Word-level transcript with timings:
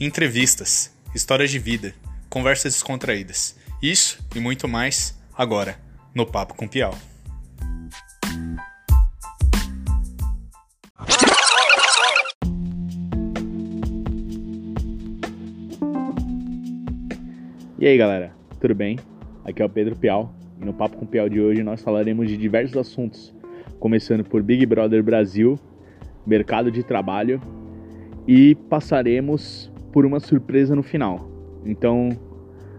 entrevistas, 0.00 0.94
histórias 1.12 1.50
de 1.50 1.58
vida, 1.58 1.92
conversas 2.30 2.74
descontraídas. 2.74 3.56
Isso 3.82 4.24
e 4.34 4.38
muito 4.38 4.68
mais 4.68 5.18
agora 5.36 5.76
no 6.14 6.24
Papo 6.24 6.54
com 6.54 6.68
Piau. 6.68 6.94
E 17.80 17.86
aí 17.86 17.96
galera, 17.96 18.32
tudo 18.60 18.74
bem? 18.74 19.00
Aqui 19.44 19.62
é 19.62 19.64
o 19.64 19.68
Pedro 19.68 19.96
Piau 19.96 20.32
e 20.60 20.64
no 20.64 20.72
Papo 20.72 20.96
com 20.96 21.06
Piau 21.06 21.28
de 21.28 21.40
hoje 21.40 21.64
nós 21.64 21.82
falaremos 21.82 22.28
de 22.28 22.36
diversos 22.36 22.76
assuntos, 22.76 23.34
começando 23.80 24.22
por 24.22 24.44
Big 24.44 24.64
Brother 24.64 25.02
Brasil, 25.02 25.58
mercado 26.24 26.70
de 26.70 26.84
trabalho 26.84 27.40
e 28.28 28.54
passaremos 28.54 29.68
por 29.92 30.06
uma 30.06 30.20
surpresa 30.20 30.74
no 30.74 30.82
final. 30.82 31.28
Então, 31.64 32.10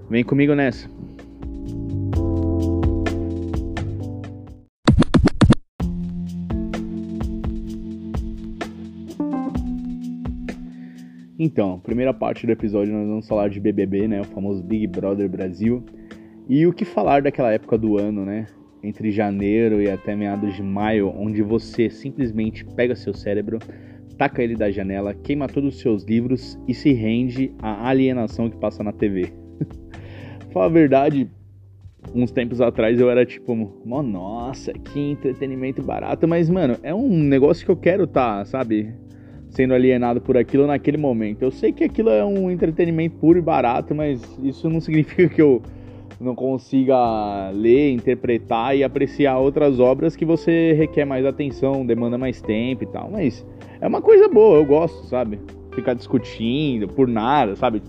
vem 0.09 0.23
comigo 0.23 0.53
nessa. 0.53 0.89
Então, 11.41 11.79
primeira 11.79 12.13
parte 12.13 12.45
do 12.45 12.51
episódio 12.51 12.93
nós 12.93 13.07
vamos 13.07 13.27
falar 13.27 13.47
de 13.49 13.61
BBB, 13.61 14.09
né, 14.09 14.19
o 14.19 14.25
famoso 14.25 14.61
Big 14.61 14.85
Brother 14.87 15.29
Brasil. 15.29 15.81
E 16.49 16.67
o 16.67 16.73
que 16.73 16.83
falar 16.83 17.21
daquela 17.21 17.53
época 17.53 17.77
do 17.77 17.97
ano, 17.97 18.25
né? 18.25 18.47
Entre 18.83 19.09
janeiro 19.09 19.81
e 19.81 19.89
até 19.89 20.15
meados 20.15 20.53
de 20.55 20.61
maio, 20.61 21.13
onde 21.15 21.41
você 21.41 21.89
simplesmente 21.89 22.65
pega 22.65 22.95
seu 22.95 23.13
cérebro, 23.13 23.59
taca 24.19 24.43
ele 24.43 24.57
da 24.57 24.69
janela, 24.69 25.13
queima 25.13 25.47
todos 25.47 25.75
os 25.75 25.81
seus 25.81 26.03
livros 26.03 26.59
e 26.67 26.73
se 26.73 26.91
rende 26.91 27.53
à 27.57 27.87
alienação 27.87 28.49
que 28.49 28.57
passa 28.57 28.83
na 28.83 28.91
TV. 28.91 29.31
Fala 30.51 30.65
a 30.65 30.69
verdade, 30.69 31.25
uns 32.13 32.29
tempos 32.29 32.59
atrás 32.59 32.99
eu 32.99 33.09
era 33.09 33.25
tipo, 33.25 33.55
nossa, 34.03 34.73
que 34.73 34.99
entretenimento 34.99 35.81
barato, 35.81 36.27
mas 36.27 36.49
mano, 36.49 36.75
é 36.83 36.93
um 36.93 37.07
negócio 37.07 37.65
que 37.65 37.71
eu 37.71 37.77
quero 37.77 38.05
tá, 38.05 38.43
sabe? 38.43 38.93
sendo 39.49 39.73
alienado 39.73 40.21
por 40.21 40.37
aquilo 40.37 40.67
naquele 40.67 40.97
momento. 40.97 41.41
Eu 41.41 41.49
sei 41.49 41.71
que 41.71 41.83
aquilo 41.83 42.09
é 42.09 42.23
um 42.23 42.51
entretenimento 42.51 43.15
puro 43.15 43.39
e 43.39 43.41
barato, 43.41 43.95
mas 43.95 44.21
isso 44.43 44.69
não 44.69 44.79
significa 44.79 45.27
que 45.27 45.41
eu 45.41 45.61
não 46.19 46.35
consiga 46.35 47.49
ler, 47.51 47.91
interpretar 47.91 48.75
e 48.75 48.83
apreciar 48.83 49.37
outras 49.37 49.79
obras 49.79 50.15
que 50.15 50.25
você 50.25 50.73
requer 50.73 51.05
mais 51.05 51.25
atenção, 51.25 51.85
demanda 51.85 52.17
mais 52.17 52.41
tempo 52.41 52.83
e 52.83 52.87
tal. 52.87 53.09
Mas 53.09 53.45
é 53.79 53.87
uma 53.87 54.01
coisa 54.01 54.27
boa, 54.27 54.57
eu 54.57 54.65
gosto, 54.65 55.05
sabe? 55.05 55.39
Ficar 55.71 55.93
discutindo 55.93 56.87
por 56.89 57.07
nada, 57.07 57.55
sabe? 57.55 57.81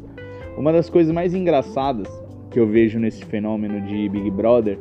Uma 0.56 0.72
das 0.72 0.88
coisas 0.88 1.12
mais 1.12 1.34
engraçadas 1.34 2.08
que 2.50 2.60
eu 2.60 2.66
vejo 2.66 2.98
nesse 2.98 3.24
fenômeno 3.24 3.80
de 3.80 4.08
Big 4.08 4.30
Brother 4.30 4.78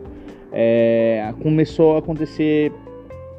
é, 0.52 1.34
começou 1.42 1.96
a 1.96 2.00
acontecer 2.00 2.72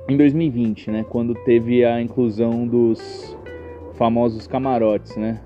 em 0.09 0.17
2020, 0.17 0.91
né? 0.91 1.05
Quando 1.09 1.35
teve 1.35 1.85
a 1.85 2.01
inclusão 2.01 2.67
dos 2.67 3.37
famosos 3.95 4.47
camarotes, 4.49 5.17
né? 5.17 5.41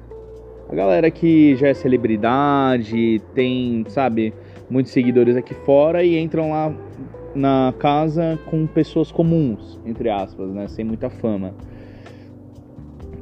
A 0.68 0.74
galera 0.74 1.10
que 1.10 1.54
já 1.56 1.68
é 1.68 1.74
celebridade, 1.74 3.20
tem, 3.34 3.84
sabe, 3.88 4.32
muitos 4.68 4.92
seguidores 4.92 5.36
aqui 5.36 5.54
fora 5.54 6.02
e 6.02 6.18
entram 6.18 6.50
lá 6.50 6.74
na 7.34 7.74
casa 7.78 8.38
com 8.46 8.66
pessoas 8.66 9.10
comuns, 9.10 9.80
entre 9.84 10.08
aspas, 10.08 10.50
né? 10.52 10.68
Sem 10.68 10.84
muita 10.84 11.10
fama. 11.10 11.54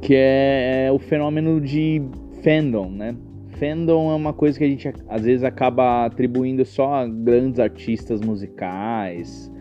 Que 0.01 0.15
é, 0.15 0.85
é 0.87 0.91
o 0.91 0.99
fenômeno 0.99 1.59
de 1.59 2.01
fandom, 2.43 2.89
né? 2.89 3.15
Fandom 3.59 4.11
é 4.11 4.15
uma 4.15 4.33
coisa 4.33 4.57
que 4.57 4.65
a 4.65 4.67
gente 4.67 4.91
às 5.07 5.23
vezes 5.23 5.43
acaba 5.43 6.05
atribuindo 6.05 6.65
só 6.65 6.95
a 6.95 7.07
grandes 7.07 7.59
artistas 7.59 8.19
musicais, 8.21 9.51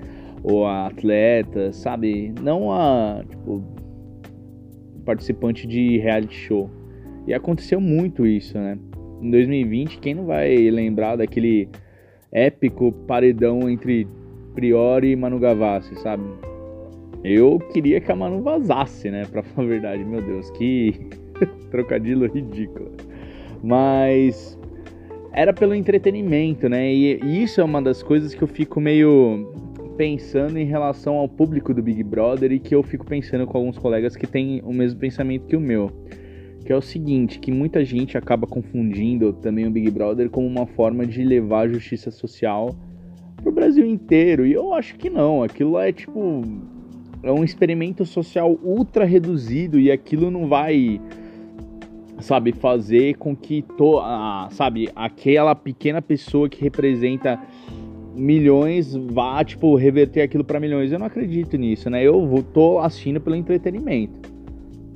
ou 0.42 0.66
a 0.66 0.86
atleta, 0.86 1.72
sabe? 1.72 2.34
Não 2.40 2.72
a 2.72 3.22
tipo, 3.28 3.62
participante 5.04 5.66
de 5.66 5.98
reality 5.98 6.34
show. 6.34 6.70
E 7.26 7.32
aconteceu 7.32 7.80
muito 7.80 8.26
isso, 8.26 8.58
né? 8.58 8.76
Em 9.22 9.30
2020, 9.30 9.98
quem 9.98 10.14
não 10.14 10.26
vai 10.26 10.56
lembrar 10.68 11.14
daquele 11.14 11.68
épico 12.32 12.90
paredão 13.06 13.70
entre 13.70 14.06
Priori 14.52 15.12
e 15.12 15.16
Manu 15.16 15.38
Gavassi, 15.38 15.94
sabe? 16.00 16.24
Eu 17.22 17.60
queria 17.72 18.00
que 18.00 18.10
a 18.10 18.16
Manu 18.16 18.42
vazasse, 18.42 19.10
né? 19.10 19.24
Pra 19.30 19.42
falar 19.44 19.66
a 19.66 19.70
verdade, 19.70 20.04
meu 20.04 20.20
Deus, 20.20 20.50
que 20.50 21.06
trocadilho 21.70 22.26
ridículo. 22.26 22.90
Mas 23.62 24.58
era 25.32 25.52
pelo 25.52 25.74
entretenimento, 25.74 26.68
né? 26.68 26.92
E 26.92 27.42
isso 27.42 27.60
é 27.60 27.64
uma 27.64 27.80
das 27.80 28.02
coisas 28.02 28.34
que 28.34 28.42
eu 28.42 28.48
fico 28.48 28.80
meio 28.80 29.52
pensando 29.96 30.58
em 30.58 30.64
relação 30.64 31.14
ao 31.14 31.28
público 31.28 31.72
do 31.72 31.80
Big 31.80 32.02
Brother 32.02 32.50
e 32.50 32.58
que 32.58 32.74
eu 32.74 32.82
fico 32.82 33.06
pensando 33.06 33.46
com 33.46 33.58
alguns 33.58 33.78
colegas 33.78 34.16
que 34.16 34.26
têm 34.26 34.60
o 34.64 34.72
mesmo 34.72 34.98
pensamento 34.98 35.46
que 35.46 35.54
o 35.54 35.60
meu. 35.60 35.92
Que 36.64 36.72
é 36.72 36.76
o 36.76 36.82
seguinte, 36.82 37.38
que 37.38 37.50
muita 37.50 37.84
gente 37.84 38.16
acaba 38.16 38.46
confundindo 38.46 39.32
também 39.32 39.66
o 39.66 39.70
Big 39.70 39.90
Brother 39.90 40.30
como 40.30 40.46
uma 40.46 40.66
forma 40.66 41.06
de 41.06 41.24
levar 41.24 41.62
a 41.62 41.68
justiça 41.68 42.10
social 42.10 42.74
pro 43.42 43.52
Brasil 43.52 43.84
inteiro. 43.84 44.46
E 44.46 44.52
eu 44.52 44.72
acho 44.72 44.96
que 44.96 45.10
não. 45.10 45.42
Aquilo 45.42 45.78
é 45.78 45.92
tipo. 45.92 46.42
É 47.22 47.30
um 47.30 47.44
experimento 47.44 48.04
social 48.04 48.58
ultra 48.62 49.04
reduzido 49.04 49.78
e 49.78 49.90
aquilo 49.92 50.30
não 50.30 50.48
vai 50.48 51.00
sabe, 52.22 52.52
fazer 52.52 53.14
com 53.16 53.34
que 53.34 53.62
to, 53.62 53.98
ah, 53.98 54.48
sabe, 54.52 54.88
aquela 54.94 55.54
pequena 55.54 56.00
pessoa 56.00 56.48
que 56.48 56.62
representa 56.62 57.40
milhões 58.14 58.94
vá, 58.94 59.44
tipo, 59.44 59.74
reverter 59.74 60.22
aquilo 60.22 60.44
para 60.44 60.60
milhões. 60.60 60.92
Eu 60.92 60.98
não 60.98 61.06
acredito 61.06 61.56
nisso, 61.56 61.90
né? 61.90 62.02
Eu 62.02 62.26
vou, 62.26 62.42
tô 62.42 62.78
assistindo 62.78 63.20
pelo 63.20 63.36
entretenimento. 63.36 64.31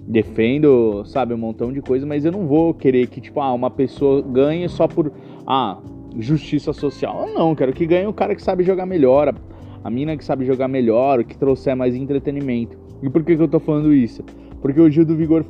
Defendo, 0.07 1.05
sabe, 1.05 1.35
um 1.35 1.39
montão 1.39 1.73
de 1.73 1.81
coisa, 1.81 2.07
mas 2.07 2.25
eu 2.25 2.31
não 2.31 2.47
vou 2.47 2.73
querer 2.73 3.09
que, 3.09 3.21
tipo, 3.21 3.41
ah, 3.41 3.53
uma 3.53 3.71
pessoa 3.71 4.23
ganhe 4.23 4.69
só 4.69 4.87
por, 4.87 5.13
ah, 5.47 5.79
justiça 6.19 6.73
social. 6.73 7.27
Eu 7.27 7.35
não, 7.35 7.55
quero 7.55 7.73
que 7.73 7.87
ganhe 7.87 8.07
o 8.07 8.13
cara 8.13 8.35
que 8.35 8.43
sabe 8.43 8.63
jogar 8.63 8.87
melhor, 8.87 9.29
a, 9.29 9.35
a 9.85 9.91
mina 9.91 10.17
que 10.17 10.25
sabe 10.25 10.45
jogar 10.45 10.69
melhor, 10.69 11.25
que 11.25 11.37
trouxer 11.37 11.77
mais 11.77 11.95
entretenimento. 11.95 12.79
E 13.03 13.11
por 13.11 13.23
que, 13.23 13.37
que 13.37 13.43
eu 13.43 13.49
tô 13.49 13.61
falando 13.61 13.93
isso? 13.93 14.23
Porque 14.63 14.81
o 14.81 14.91
Gil 14.91 15.05
do 15.05 15.17
Vigor 15.17 15.45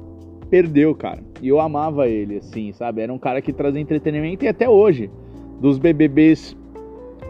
perdeu, 0.50 0.94
cara. 0.94 1.22
E 1.42 1.48
eu 1.48 1.60
amava 1.60 2.08
ele, 2.08 2.38
assim, 2.38 2.72
sabe? 2.72 3.02
Era 3.02 3.12
um 3.12 3.18
cara 3.18 3.40
que 3.40 3.52
trazia 3.52 3.80
entretenimento 3.80 4.44
e 4.44 4.48
até 4.48 4.68
hoje, 4.68 5.10
dos 5.60 5.78
BBBs 5.78 6.56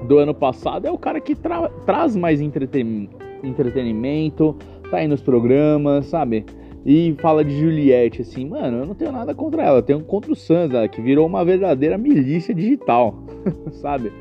do 0.06 0.18
ano 0.18 0.34
passado 0.34 0.86
é 0.86 0.90
o 0.90 0.98
cara 0.98 1.20
que 1.20 1.34
tra 1.34 1.68
traz 1.86 2.14
mais 2.14 2.40
entreten 2.40 3.08
entretenimento, 3.42 4.56
tá 4.90 4.98
aí 4.98 5.08
nos 5.08 5.22
programas, 5.22 6.06
sabe? 6.06 6.44
E 6.88 7.16
fala 7.18 7.44
de 7.44 7.58
Juliette, 7.58 8.22
assim, 8.22 8.48
mano, 8.48 8.78
eu 8.78 8.86
não 8.86 8.94
tenho 8.94 9.10
nada 9.10 9.34
contra 9.34 9.60
ela, 9.60 9.78
eu 9.78 9.82
tenho 9.82 10.00
contra 10.04 10.30
o 10.30 10.36
Sansa, 10.36 10.86
que 10.86 11.02
virou 11.02 11.26
uma 11.26 11.44
verdadeira 11.44 11.98
milícia 11.98 12.54
digital, 12.54 13.24
sabe? 13.82 14.12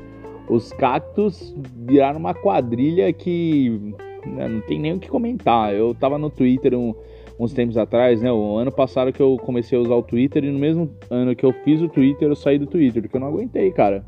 Os 0.49 0.73
cactos 0.73 1.55
viraram 1.85 2.19
uma 2.19 2.33
quadrilha 2.33 3.13
que 3.13 3.93
né, 4.25 4.47
não 4.47 4.61
tem 4.61 4.79
nem 4.79 4.93
o 4.93 4.99
que 4.99 5.07
comentar. 5.07 5.75
Eu 5.75 5.93
tava 5.93 6.17
no 6.17 6.29
Twitter 6.29 6.73
um, 6.73 6.95
uns 7.39 7.53
tempos 7.53 7.77
atrás, 7.77 8.21
né? 8.21 8.31
O 8.31 8.57
ano 8.57 8.71
passado 8.71 9.13
que 9.13 9.21
eu 9.21 9.37
comecei 9.37 9.77
a 9.77 9.81
usar 9.81 9.95
o 9.95 10.03
Twitter 10.03 10.43
e 10.43 10.51
no 10.51 10.57
mesmo 10.57 10.89
ano 11.09 11.35
que 11.35 11.45
eu 11.45 11.53
fiz 11.63 11.81
o 11.81 11.87
Twitter, 11.87 12.27
eu 12.27 12.35
saí 12.35 12.57
do 12.57 12.65
Twitter, 12.65 13.01
porque 13.01 13.15
eu 13.15 13.21
não 13.21 13.27
aguentei, 13.27 13.71
cara. 13.71 14.03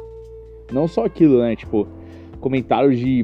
Não 0.71 0.87
só 0.87 1.05
aquilo, 1.05 1.39
né? 1.39 1.55
Tipo, 1.55 1.87
comentários 2.39 2.97
de. 2.97 3.23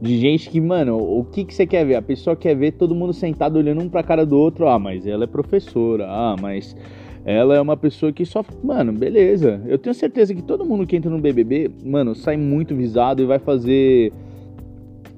De 0.00 0.16
gente 0.16 0.48
que, 0.48 0.60
mano, 0.60 0.96
o 0.96 1.24
que, 1.24 1.44
que 1.44 1.52
você 1.52 1.66
quer 1.66 1.84
ver? 1.84 1.96
A 1.96 2.02
pessoa 2.02 2.36
quer 2.36 2.54
ver 2.54 2.72
todo 2.72 2.94
mundo 2.94 3.12
sentado 3.12 3.56
olhando 3.56 3.82
um 3.82 3.88
pra 3.88 4.02
cara 4.02 4.24
do 4.24 4.36
outro. 4.38 4.68
Ah, 4.68 4.78
mas 4.78 5.06
ela 5.06 5.24
é 5.24 5.26
professora. 5.26 6.06
Ah, 6.08 6.36
mas 6.40 6.76
ela 7.24 7.56
é 7.56 7.60
uma 7.60 7.76
pessoa 7.76 8.12
que 8.12 8.24
só. 8.24 8.44
Mano, 8.62 8.92
beleza. 8.92 9.60
Eu 9.66 9.76
tenho 9.76 9.92
certeza 9.94 10.32
que 10.32 10.42
todo 10.42 10.64
mundo 10.64 10.86
que 10.86 10.96
entra 10.96 11.10
no 11.10 11.18
BBB, 11.18 11.70
mano, 11.84 12.14
sai 12.14 12.36
muito 12.36 12.76
visado 12.76 13.22
e 13.22 13.26
vai 13.26 13.40
fazer 13.40 14.12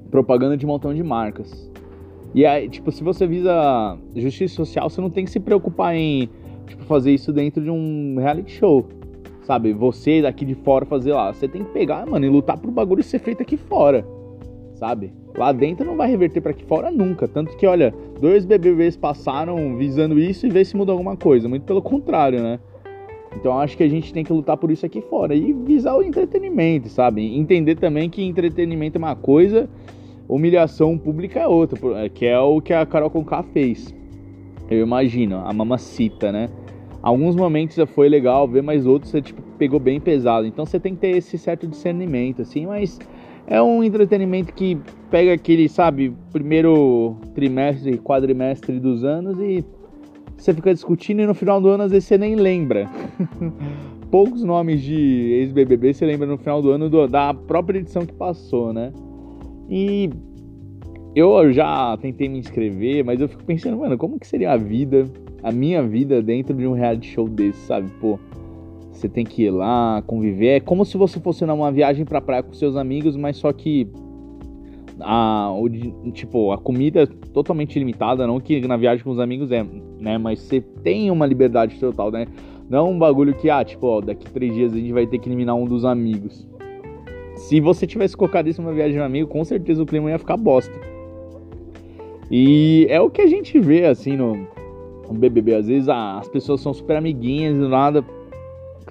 propaganda 0.09 0.57
de 0.57 0.65
um 0.65 0.69
montão 0.69 0.93
de 0.93 1.03
marcas. 1.03 1.69
E 2.33 2.43
aí, 2.43 2.67
tipo, 2.67 2.91
se 2.91 3.03
você 3.03 3.27
visa 3.27 3.97
justiça 4.15 4.55
social, 4.55 4.89
você 4.89 4.99
não 4.99 5.09
tem 5.11 5.25
que 5.25 5.31
se 5.31 5.39
preocupar 5.39 5.95
em, 5.95 6.27
tipo, 6.65 6.83
fazer 6.85 7.11
isso 7.13 7.31
dentro 7.31 7.61
de 7.61 7.69
um 7.69 8.15
reality 8.17 8.51
show 8.53 8.87
sabe? 9.43 9.73
Você 9.73 10.21
daqui 10.21 10.45
de 10.45 10.55
fora 10.55 10.85
fazer 10.85 11.13
lá. 11.13 11.33
Você 11.33 11.47
tem 11.47 11.63
que 11.63 11.71
pegar, 11.71 12.05
mano, 12.05 12.25
e 12.25 12.29
lutar 12.29 12.57
pro 12.57 12.71
bagulho 12.71 13.03
ser 13.03 13.19
feito 13.19 13.41
aqui 13.41 13.57
fora, 13.57 14.05
sabe? 14.81 15.13
Lá 15.37 15.51
dentro 15.51 15.85
não 15.85 15.95
vai 15.95 16.09
reverter 16.09 16.41
para 16.41 16.49
aqui 16.49 16.65
fora 16.65 16.89
nunca. 16.89 17.27
Tanto 17.27 17.55
que, 17.55 17.67
olha, 17.67 17.93
dois 18.19 18.45
BBBs 18.45 18.97
passaram 18.97 19.77
visando 19.77 20.17
isso 20.17 20.47
e 20.47 20.49
ver 20.49 20.65
se 20.65 20.75
muda 20.75 20.91
alguma 20.91 21.15
coisa. 21.15 21.47
Muito 21.47 21.65
pelo 21.65 21.83
contrário, 21.83 22.41
né? 22.41 22.59
Então 23.35 23.59
acho 23.59 23.77
que 23.77 23.83
a 23.83 23.87
gente 23.87 24.11
tem 24.11 24.23
que 24.23 24.33
lutar 24.33 24.57
por 24.57 24.71
isso 24.71 24.83
aqui 24.83 24.99
fora 25.01 25.35
e 25.35 25.53
visar 25.53 25.95
o 25.95 26.01
entretenimento, 26.01 26.89
sabe? 26.89 27.21
Entender 27.37 27.75
também 27.75 28.09
que 28.09 28.23
entretenimento 28.23 28.97
é 28.97 28.99
uma 28.99 29.15
coisa, 29.15 29.69
humilhação 30.27 30.97
pública 30.97 31.39
é 31.39 31.47
outra, 31.47 32.09
que 32.09 32.25
é 32.25 32.39
o 32.39 32.59
que 32.59 32.73
a 32.73 32.83
Carol 32.83 33.11
Conká 33.11 33.43
fez. 33.43 33.93
Eu 34.67 34.81
imagino, 34.81 35.43
a 35.45 35.53
mamacita, 35.53 36.31
né? 36.31 36.49
Alguns 37.03 37.35
momentos 37.35 37.77
foi 37.93 38.09
legal 38.09 38.47
ver, 38.47 38.63
mas 38.63 38.87
outros 38.87 39.11
você 39.11 39.21
tipo, 39.21 39.43
pegou 39.59 39.79
bem 39.79 39.99
pesado. 39.99 40.47
Então 40.47 40.65
você 40.65 40.79
tem 40.79 40.95
que 40.95 41.01
ter 41.01 41.15
esse 41.15 41.37
certo 41.37 41.67
discernimento, 41.67 42.41
assim, 42.41 42.65
mas 42.65 42.99
é 43.47 43.61
um 43.61 43.83
entretenimento 43.83 44.53
que 44.53 44.77
pega 45.09 45.33
aquele, 45.33 45.67
sabe, 45.67 46.13
primeiro 46.31 47.17
trimestre, 47.35 47.97
quadrimestre 47.97 48.79
dos 48.79 49.03
anos 49.03 49.37
e 49.39 49.63
você 50.37 50.53
fica 50.53 50.73
discutindo 50.73 51.21
e 51.21 51.25
no 51.25 51.33
final 51.33 51.61
do 51.61 51.69
ano 51.69 51.83
às 51.83 51.91
vezes 51.91 52.07
você 52.07 52.17
nem 52.17 52.35
lembra. 52.35 52.89
Poucos 54.09 54.43
nomes 54.43 54.81
de 54.81 54.95
ex-BBB 54.95 55.93
você 55.93 56.05
lembra 56.05 56.27
no 56.27 56.37
final 56.37 56.61
do 56.61 56.71
ano 56.71 56.89
do, 56.89 57.07
da 57.07 57.33
própria 57.33 57.79
edição 57.79 58.05
que 58.05 58.13
passou, 58.13 58.73
né? 58.73 58.91
E 59.69 60.09
eu 61.15 61.51
já 61.51 61.97
tentei 61.97 62.27
me 62.27 62.39
inscrever, 62.39 63.03
mas 63.03 63.19
eu 63.21 63.27
fico 63.27 63.43
pensando, 63.43 63.77
mano, 63.77 63.97
como 63.97 64.19
que 64.19 64.27
seria 64.27 64.51
a 64.51 64.57
vida, 64.57 65.05
a 65.43 65.51
minha 65.51 65.83
vida 65.83 66.21
dentro 66.21 66.55
de 66.55 66.65
um 66.65 66.73
reality 66.73 67.09
show 67.09 67.27
desse, 67.27 67.59
sabe? 67.67 67.89
Pô, 67.99 68.17
você 69.01 69.09
tem 69.09 69.25
que 69.25 69.43
ir 69.43 69.51
lá, 69.51 70.03
conviver. 70.05 70.57
É 70.57 70.59
como 70.59 70.85
se 70.85 70.97
você 70.97 71.19
fosse 71.19 71.45
numa 71.45 71.71
viagem 71.71 72.05
pra 72.05 72.21
praia 72.21 72.43
com 72.43 72.53
seus 72.53 72.75
amigos, 72.75 73.17
mas 73.17 73.37
só 73.37 73.51
que 73.51 73.87
a, 74.99 75.51
o, 75.51 75.69
tipo, 76.11 76.51
a 76.51 76.57
comida 76.57 77.03
é 77.03 77.05
totalmente 77.33 77.77
limitada, 77.79 78.27
não 78.27 78.39
que 78.39 78.61
na 78.61 78.77
viagem 78.77 79.03
com 79.03 79.09
os 79.09 79.19
amigos 79.19 79.51
é, 79.51 79.65
né? 79.99 80.17
Mas 80.17 80.39
você 80.39 80.61
tem 80.61 81.09
uma 81.09 81.25
liberdade 81.25 81.79
total, 81.79 82.11
né? 82.11 82.27
Não 82.69 82.91
um 82.91 82.99
bagulho 82.99 83.33
que, 83.33 83.49
ah, 83.49 83.63
tipo, 83.63 83.87
ó, 83.87 84.01
daqui 84.01 84.29
três 84.31 84.53
dias 84.53 84.73
a 84.73 84.77
gente 84.77 84.93
vai 84.93 85.05
ter 85.07 85.17
que 85.17 85.27
eliminar 85.27 85.55
um 85.55 85.65
dos 85.65 85.83
amigos. 85.83 86.47
Se 87.35 87.59
você 87.59 87.87
tivesse 87.87 88.15
colocado 88.15 88.47
isso 88.47 88.61
numa 88.61 88.73
viagem 88.73 88.93
de 88.93 88.99
um 88.99 89.03
amigo, 89.03 89.27
com 89.27 89.43
certeza 89.43 89.81
o 89.81 89.85
clima 89.85 90.09
ia 90.09 90.19
ficar 90.19 90.37
bosta. 90.37 90.73
E 92.29 92.85
é 92.89 93.01
o 93.01 93.09
que 93.09 93.21
a 93.21 93.27
gente 93.27 93.59
vê, 93.59 93.85
assim, 93.85 94.15
no, 94.15 94.47
no 95.07 95.13
BBB. 95.13 95.55
Às 95.55 95.67
vezes 95.67 95.89
ah, 95.89 96.19
as 96.19 96.29
pessoas 96.29 96.61
são 96.61 96.73
super 96.73 96.95
amiguinhas, 96.95 97.57
do 97.57 97.67
nada 97.67 98.05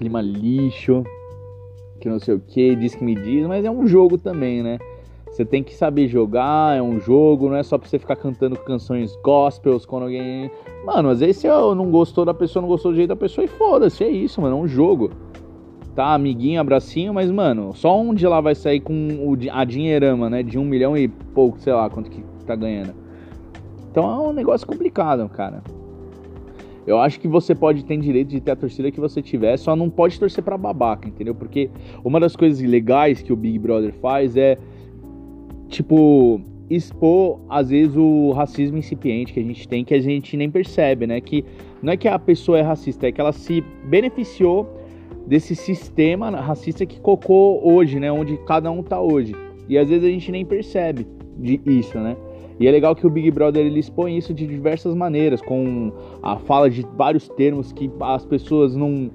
clima 0.00 0.22
lixo, 0.22 1.04
que 2.00 2.08
não 2.08 2.18
sei 2.18 2.34
o 2.34 2.40
que, 2.40 2.74
diz 2.74 2.94
que 2.94 3.04
me 3.04 3.14
diz, 3.14 3.46
mas 3.46 3.66
é 3.66 3.70
um 3.70 3.86
jogo 3.86 4.16
também, 4.16 4.62
né? 4.62 4.78
Você 5.30 5.44
tem 5.44 5.62
que 5.62 5.74
saber 5.74 6.08
jogar, 6.08 6.74
é 6.74 6.80
um 6.80 6.98
jogo, 6.98 7.50
não 7.50 7.56
é 7.56 7.62
só 7.62 7.76
pra 7.76 7.86
você 7.86 7.98
ficar 7.98 8.16
cantando 8.16 8.56
canções 8.56 9.14
gospels 9.22 9.84
quando 9.84 10.04
alguém. 10.04 10.50
Mano, 10.86 11.10
às 11.10 11.20
vezes 11.20 11.36
você 11.36 11.48
não 11.48 11.90
gostou 11.90 12.24
da 12.24 12.32
pessoa, 12.32 12.62
não 12.62 12.68
gostou 12.68 12.92
do 12.92 12.96
jeito 12.96 13.10
da 13.10 13.16
pessoa 13.16 13.44
e 13.44 13.48
foda-se, 13.48 14.02
é 14.02 14.08
isso, 14.08 14.40
mano, 14.40 14.56
é 14.56 14.58
um 14.60 14.66
jogo. 14.66 15.10
Tá, 15.94 16.14
amiguinho, 16.14 16.60
abracinho, 16.60 17.12
mas, 17.12 17.30
mano, 17.30 17.74
só 17.74 18.00
um 18.00 18.14
de 18.14 18.26
lá 18.26 18.40
vai 18.40 18.54
sair 18.54 18.80
com 18.80 19.36
a 19.52 19.64
dinheirama, 19.64 20.30
né? 20.30 20.42
De 20.42 20.58
um 20.58 20.64
milhão 20.64 20.96
e 20.96 21.08
pouco, 21.08 21.60
sei 21.60 21.74
lá 21.74 21.90
quanto 21.90 22.10
que 22.10 22.24
tá 22.46 22.56
ganhando. 22.56 22.94
Então 23.90 24.04
é 24.10 24.28
um 24.28 24.32
negócio 24.32 24.66
complicado, 24.66 25.28
cara. 25.28 25.62
Eu 26.90 26.98
acho 26.98 27.20
que 27.20 27.28
você 27.28 27.54
pode 27.54 27.84
ter 27.84 27.96
direito 27.98 28.30
de 28.30 28.40
ter 28.40 28.50
a 28.50 28.56
torcida 28.56 28.90
que 28.90 28.98
você 28.98 29.22
tiver, 29.22 29.56
só 29.56 29.76
não 29.76 29.88
pode 29.88 30.18
torcer 30.18 30.42
para 30.42 30.58
babaca, 30.58 31.06
entendeu? 31.06 31.32
Porque 31.32 31.70
uma 32.02 32.18
das 32.18 32.34
coisas 32.34 32.60
legais 32.60 33.22
que 33.22 33.32
o 33.32 33.36
Big 33.36 33.60
Brother 33.60 33.94
faz 33.94 34.36
é 34.36 34.58
tipo 35.68 36.40
expor 36.68 37.38
às 37.48 37.70
vezes 37.70 37.96
o 37.96 38.32
racismo 38.32 38.76
incipiente 38.76 39.32
que 39.32 39.38
a 39.38 39.42
gente 39.42 39.68
tem 39.68 39.84
que 39.84 39.94
a 39.94 40.00
gente 40.00 40.36
nem 40.36 40.50
percebe, 40.50 41.06
né? 41.06 41.20
Que 41.20 41.44
não 41.80 41.92
é 41.92 41.96
que 41.96 42.08
a 42.08 42.18
pessoa 42.18 42.58
é 42.58 42.62
racista, 42.62 43.06
é 43.06 43.12
que 43.12 43.20
ela 43.20 43.32
se 43.32 43.60
beneficiou 43.84 44.68
desse 45.28 45.54
sistema 45.54 46.28
racista 46.40 46.84
que 46.84 46.98
cocou 46.98 47.72
hoje, 47.72 48.00
né? 48.00 48.10
Onde 48.10 48.36
cada 48.38 48.68
um 48.68 48.82
tá 48.82 49.00
hoje. 49.00 49.32
E 49.68 49.78
às 49.78 49.88
vezes 49.88 50.04
a 50.04 50.10
gente 50.10 50.32
nem 50.32 50.44
percebe 50.44 51.06
de 51.38 51.60
isso, 51.64 51.96
né? 52.00 52.16
E 52.60 52.68
é 52.68 52.70
legal 52.70 52.94
que 52.94 53.06
o 53.06 53.10
Big 53.10 53.30
Brother 53.30 53.64
ele 53.64 53.80
expõe 53.80 54.18
isso 54.18 54.34
de 54.34 54.46
diversas 54.46 54.94
maneiras, 54.94 55.40
com 55.40 55.90
a 56.22 56.36
fala 56.36 56.68
de 56.68 56.86
vários 56.94 57.26
termos 57.26 57.72
que 57.72 57.90
as 58.00 58.26
pessoas 58.26 58.76
não, 58.76 59.10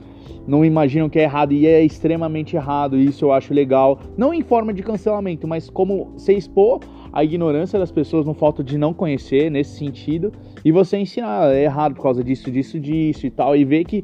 não 0.48 0.66
imaginam 0.66 1.08
que 1.08 1.20
é 1.20 1.24
errado 1.24 1.54
e 1.54 1.68
é 1.68 1.86
extremamente 1.86 2.56
errado. 2.56 2.98
E 2.98 3.06
isso 3.06 3.26
eu 3.26 3.32
acho 3.32 3.54
legal, 3.54 4.00
não 4.18 4.34
em 4.34 4.42
forma 4.42 4.74
de 4.74 4.82
cancelamento, 4.82 5.48
mas 5.48 5.70
como 5.70 6.12
você 6.18 6.34
expor 6.34 6.80
a 7.14 7.24
ignorância 7.24 7.78
das 7.78 7.92
pessoas 7.92 8.26
no 8.26 8.34
fato 8.34 8.64
de 8.64 8.80
não 8.80 8.96
conhecer 8.96 9.52
nesse 9.52 9.78
sentido 9.78 10.34
e 10.66 10.72
você 10.72 10.98
ensinar 10.98 11.54
é 11.54 11.66
errado 11.66 11.94
por 11.94 12.02
causa 12.02 12.24
disso, 12.24 12.50
disso, 12.50 12.80
disso 12.80 13.28
e 13.28 13.30
tal, 13.30 13.56
e 13.56 13.64
ver 13.64 13.86
que 13.86 14.04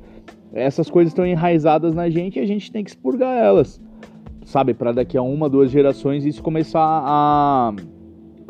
essas 0.54 0.88
coisas 0.88 1.12
estão 1.12 1.26
enraizadas 1.26 1.96
na 1.96 2.12
gente 2.12 2.38
e 2.38 2.42
a 2.44 2.46
gente 2.46 2.72
tem 2.72 2.84
que 2.84 2.92
expurgar 2.92 3.44
elas, 3.44 3.82
sabe? 4.46 4.76
Para 4.76 4.92
daqui 4.92 5.18
a 5.18 5.24
uma, 5.24 5.50
duas 5.50 5.72
gerações 5.72 6.28
isso 6.28 6.44
começar 6.44 6.80
a 6.80 7.74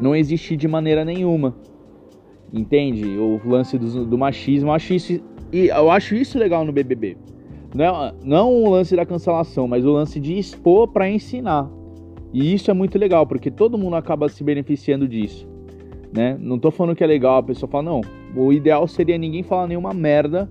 não 0.01 0.15
existir 0.15 0.57
de 0.57 0.67
maneira 0.67 1.05
nenhuma. 1.05 1.55
Entende? 2.51 3.05
O 3.17 3.39
lance 3.45 3.77
do, 3.77 4.05
do 4.05 4.17
machismo, 4.17 4.69
eu 4.69 4.73
acho 4.73 4.93
isso 4.93 5.21
eu 5.53 5.91
acho 5.91 6.15
isso 6.15 6.39
legal 6.39 6.65
no 6.65 6.71
BBB. 6.71 7.17
Não, 7.75 8.05
é, 8.05 8.13
não 8.23 8.53
o 8.63 8.69
lance 8.69 8.95
da 8.95 9.05
cancelação, 9.05 9.67
mas 9.67 9.85
o 9.85 9.91
lance 9.91 10.19
de 10.19 10.37
expor 10.37 10.87
para 10.87 11.09
ensinar. 11.09 11.69
E 12.33 12.53
isso 12.53 12.71
é 12.71 12.73
muito 12.73 12.97
legal, 12.97 13.27
porque 13.27 13.51
todo 13.51 13.77
mundo 13.77 13.95
acaba 13.95 14.29
se 14.29 14.43
beneficiando 14.43 15.07
disso. 15.07 15.47
Né? 16.15 16.37
Não 16.39 16.57
tô 16.57 16.71
falando 16.71 16.95
que 16.95 17.03
é 17.03 17.07
legal, 17.07 17.37
a 17.37 17.43
pessoa 17.43 17.69
fala, 17.69 17.83
não, 17.83 18.01
o 18.35 18.51
ideal 18.51 18.87
seria 18.87 19.17
ninguém 19.17 19.43
falar 19.43 19.67
nenhuma 19.67 19.93
merda, 19.93 20.49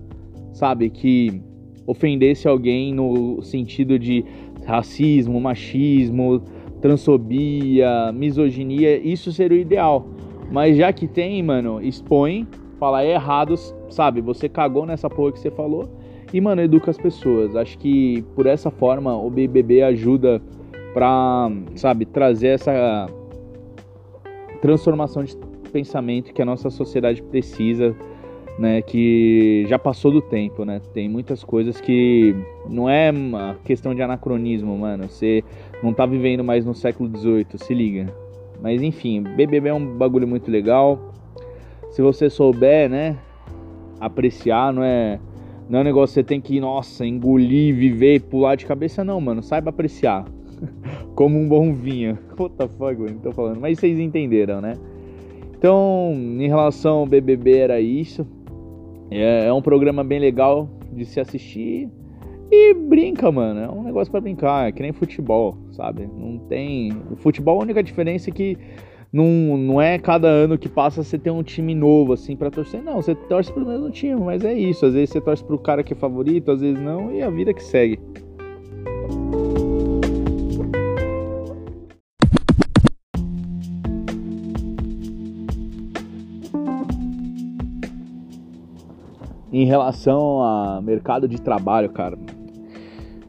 sabe, 0.53 0.89
que 0.89 1.41
ofendesse 1.85 2.47
alguém 2.47 2.93
no 2.93 3.41
sentido 3.41 3.97
de 3.97 4.23
racismo, 4.65 5.39
machismo, 5.39 6.43
transfobia, 6.81 8.11
misoginia, 8.11 8.97
isso 8.97 9.31
seria 9.31 9.57
o 9.57 9.61
ideal. 9.61 10.05
Mas 10.51 10.75
já 10.75 10.91
que 10.91 11.07
tem, 11.07 11.41
mano, 11.41 11.81
expõe, 11.81 12.47
fala 12.79 13.03
é 13.03 13.13
errado, 13.13 13.55
sabe? 13.89 14.19
Você 14.21 14.49
cagou 14.49 14.85
nessa 14.85 15.09
porra 15.09 15.31
que 15.31 15.39
você 15.39 15.51
falou 15.51 15.87
e, 16.33 16.41
mano, 16.41 16.61
educa 16.61 16.91
as 16.91 16.97
pessoas. 16.97 17.55
Acho 17.55 17.77
que 17.77 18.23
por 18.35 18.45
essa 18.45 18.69
forma 18.69 19.15
o 19.15 19.29
BBB 19.29 19.83
ajuda 19.83 20.41
pra, 20.93 21.49
sabe, 21.75 22.05
trazer 22.05 22.47
essa 22.47 23.07
transformação 24.61 25.23
de 25.23 25.37
pensamento 25.71 26.33
que 26.33 26.41
a 26.41 26.45
nossa 26.45 26.69
sociedade 26.69 27.21
precisa 27.21 27.95
né, 28.61 28.79
que 28.79 29.65
já 29.67 29.79
passou 29.79 30.11
do 30.11 30.21
tempo, 30.21 30.63
né? 30.63 30.79
Tem 30.93 31.09
muitas 31.09 31.43
coisas 31.43 31.81
que 31.81 32.35
não 32.69 32.87
é 32.87 33.09
uma 33.09 33.57
questão 33.65 33.95
de 33.95 34.03
anacronismo, 34.03 34.77
mano. 34.77 35.09
Você 35.09 35.43
não 35.81 35.91
tá 35.91 36.05
vivendo 36.05 36.43
mais 36.43 36.63
no 36.63 36.75
século 36.75 37.09
XVIII, 37.09 37.47
se 37.55 37.73
liga. 37.73 38.13
Mas 38.61 38.83
enfim, 38.83 39.23
BBB 39.23 39.69
é 39.69 39.73
um 39.73 39.97
bagulho 39.97 40.27
muito 40.27 40.51
legal. 40.51 41.11
Se 41.89 42.03
você 42.03 42.29
souber, 42.29 42.87
né, 42.87 43.17
apreciar, 43.99 44.71
não 44.71 44.83
é 44.83 45.19
não 45.67 45.79
é 45.79 45.81
um 45.81 45.85
negócio 45.85 46.13
que 46.13 46.19
você 46.19 46.23
tem 46.23 46.39
que, 46.39 46.59
nossa, 46.59 47.03
engolir, 47.03 47.73
viver, 47.73 48.21
pular 48.21 48.55
de 48.55 48.67
cabeça, 48.67 49.03
não, 49.03 49.19
mano. 49.19 49.41
Saiba 49.41 49.71
apreciar. 49.71 50.25
Como 51.15 51.39
um 51.39 51.47
bom 51.47 51.73
vinho. 51.73 52.15
What 52.37 52.55
the 52.57 52.67
fuck, 52.67 53.01
mano, 53.01 53.19
tô 53.23 53.31
falando. 53.31 53.59
Mas 53.59 53.79
vocês 53.79 53.97
entenderam, 53.97 54.61
né? 54.61 54.75
Então, 55.57 56.13
em 56.13 56.47
relação 56.47 56.97
ao 56.99 57.05
BBB 57.07 57.57
era 57.57 57.81
isso. 57.81 58.27
É, 59.11 59.47
é 59.47 59.53
um 59.53 59.61
programa 59.61 60.03
bem 60.03 60.19
legal 60.19 60.69
de 60.93 61.05
se 61.05 61.19
assistir. 61.19 61.89
E 62.49 62.73
brinca, 62.73 63.31
mano. 63.31 63.59
É 63.59 63.69
um 63.69 63.83
negócio 63.83 64.09
para 64.09 64.21
brincar. 64.21 64.67
É 64.67 64.71
que 64.71 64.81
nem 64.81 64.91
futebol, 64.91 65.57
sabe? 65.71 66.09
Não 66.17 66.37
tem. 66.39 66.91
O 67.11 67.15
futebol, 67.15 67.59
a 67.59 67.63
única 67.63 67.83
diferença 67.83 68.29
é 68.29 68.33
que 68.33 68.57
não, 69.11 69.57
não 69.57 69.81
é 69.81 69.99
cada 69.99 70.27
ano 70.27 70.57
que 70.57 70.69
passa 70.69 71.03
você 71.03 71.17
ter 71.17 71.31
um 71.31 71.43
time 71.43 71.75
novo, 71.75 72.13
assim, 72.13 72.35
para 72.35 72.49
torcer. 72.49 72.81
Não, 72.81 72.95
você 73.01 73.13
torce 73.13 73.51
pro 73.51 73.65
mesmo 73.65 73.89
time, 73.89 74.19
mas 74.19 74.43
é 74.43 74.53
isso. 74.53 74.85
Às 74.85 74.93
vezes 74.93 75.09
você 75.09 75.21
torce 75.21 75.43
pro 75.43 75.59
cara 75.59 75.83
que 75.83 75.93
é 75.93 75.95
favorito, 75.95 76.51
às 76.51 76.61
vezes 76.61 76.81
não, 76.81 77.13
e 77.13 77.21
a 77.21 77.29
vida 77.29 77.53
que 77.53 77.63
segue. 77.63 77.99
Em 89.51 89.65
relação 89.65 90.41
a 90.41 90.81
mercado 90.81 91.27
de 91.27 91.41
trabalho, 91.41 91.89
cara. 91.89 92.17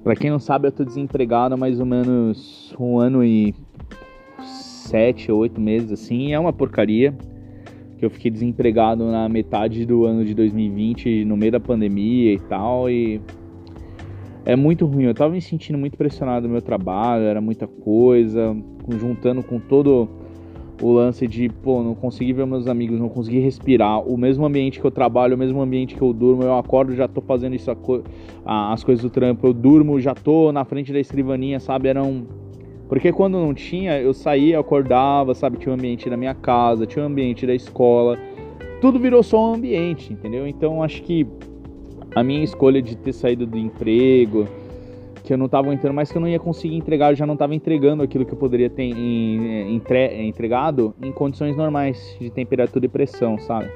Pra 0.04 0.16
quem 0.16 0.30
não 0.30 0.38
sabe, 0.38 0.68
eu 0.68 0.72
tô 0.72 0.84
desempregado 0.84 1.54
há 1.54 1.56
mais 1.56 1.80
ou 1.80 1.86
menos 1.86 2.74
um 2.78 2.98
ano 2.98 3.24
e 3.24 3.54
sete 4.42 5.30
ou 5.30 5.40
oito 5.40 5.60
meses, 5.60 5.92
assim. 5.92 6.32
É 6.32 6.38
uma 6.38 6.52
porcaria. 6.52 7.14
Que 7.98 8.04
eu 8.04 8.10
fiquei 8.10 8.30
desempregado 8.30 9.04
na 9.04 9.28
metade 9.28 9.86
do 9.86 10.04
ano 10.04 10.24
de 10.24 10.34
2020, 10.34 11.24
no 11.24 11.36
meio 11.36 11.52
da 11.52 11.60
pandemia 11.60 12.32
e 12.32 12.38
tal. 12.40 12.90
E 12.90 13.20
é 14.44 14.56
muito 14.56 14.86
ruim. 14.86 15.04
Eu 15.04 15.14
tava 15.14 15.32
me 15.32 15.40
sentindo 15.40 15.78
muito 15.78 15.96
pressionado 15.96 16.46
no 16.46 16.52
meu 16.52 16.62
trabalho, 16.62 17.24
era 17.24 17.40
muita 17.40 17.66
coisa, 17.66 18.56
juntando 18.98 19.42
com 19.42 19.60
todo 19.60 20.08
o 20.82 20.92
lance 20.92 21.28
de, 21.28 21.48
pô, 21.48 21.80
não 21.80 21.94
consegui 21.94 22.32
ver 22.32 22.44
meus 22.44 22.66
amigos, 22.66 22.98
não 22.98 23.08
consegui 23.08 23.38
respirar, 23.38 24.00
o 24.00 24.18
mesmo 24.18 24.44
ambiente 24.44 24.80
que 24.80 24.84
eu 24.84 24.90
trabalho, 24.90 25.36
o 25.36 25.38
mesmo 25.38 25.62
ambiente 25.62 25.94
que 25.94 26.02
eu 26.02 26.12
durmo, 26.12 26.42
eu 26.42 26.58
acordo, 26.58 26.94
já 26.96 27.06
tô 27.06 27.20
fazendo 27.20 27.54
isso, 27.54 27.70
as 28.44 28.82
coisas 28.82 29.04
do 29.04 29.08
trampo, 29.08 29.46
eu 29.46 29.52
durmo, 29.52 30.00
já 30.00 30.12
tô 30.12 30.50
na 30.50 30.64
frente 30.64 30.92
da 30.92 30.98
escrivaninha, 30.98 31.60
sabe? 31.60 31.88
Eram. 31.88 32.26
Porque 32.88 33.12
quando 33.12 33.38
não 33.38 33.54
tinha, 33.54 33.98
eu 34.00 34.12
saía, 34.12 34.58
acordava, 34.58 35.34
sabe? 35.34 35.56
Tinha 35.56 35.70
um 35.70 35.78
ambiente 35.78 36.10
da 36.10 36.16
minha 36.16 36.34
casa, 36.34 36.84
tinha 36.84 37.04
um 37.04 37.06
ambiente 37.06 37.46
da 37.46 37.54
escola, 37.54 38.18
tudo 38.80 38.98
virou 38.98 39.22
só 39.22 39.50
um 39.50 39.54
ambiente, 39.54 40.12
entendeu? 40.12 40.46
Então 40.48 40.82
acho 40.82 41.00
que 41.02 41.26
a 42.14 42.22
minha 42.24 42.42
escolha 42.42 42.82
de 42.82 42.96
ter 42.96 43.12
saído 43.12 43.46
do 43.46 43.56
emprego, 43.56 44.48
que 45.22 45.32
eu 45.32 45.38
não 45.38 45.46
estava 45.46 45.66
aguentando 45.66 45.94
mais, 45.94 46.10
que 46.10 46.18
eu 46.18 46.20
não 46.20 46.28
ia 46.28 46.38
conseguir 46.38 46.76
entregar, 46.76 47.12
eu 47.12 47.16
já 47.16 47.26
não 47.26 47.34
estava 47.34 47.54
entregando 47.54 48.02
aquilo 48.02 48.24
que 48.24 48.32
eu 48.32 48.38
poderia 48.38 48.68
ter 48.68 48.82
em, 48.82 49.74
entre, 49.74 50.22
entregado 50.26 50.94
em 51.02 51.12
condições 51.12 51.56
normais 51.56 52.16
de 52.20 52.30
temperatura 52.30 52.86
e 52.86 52.88
pressão, 52.88 53.38
sabe? 53.38 53.70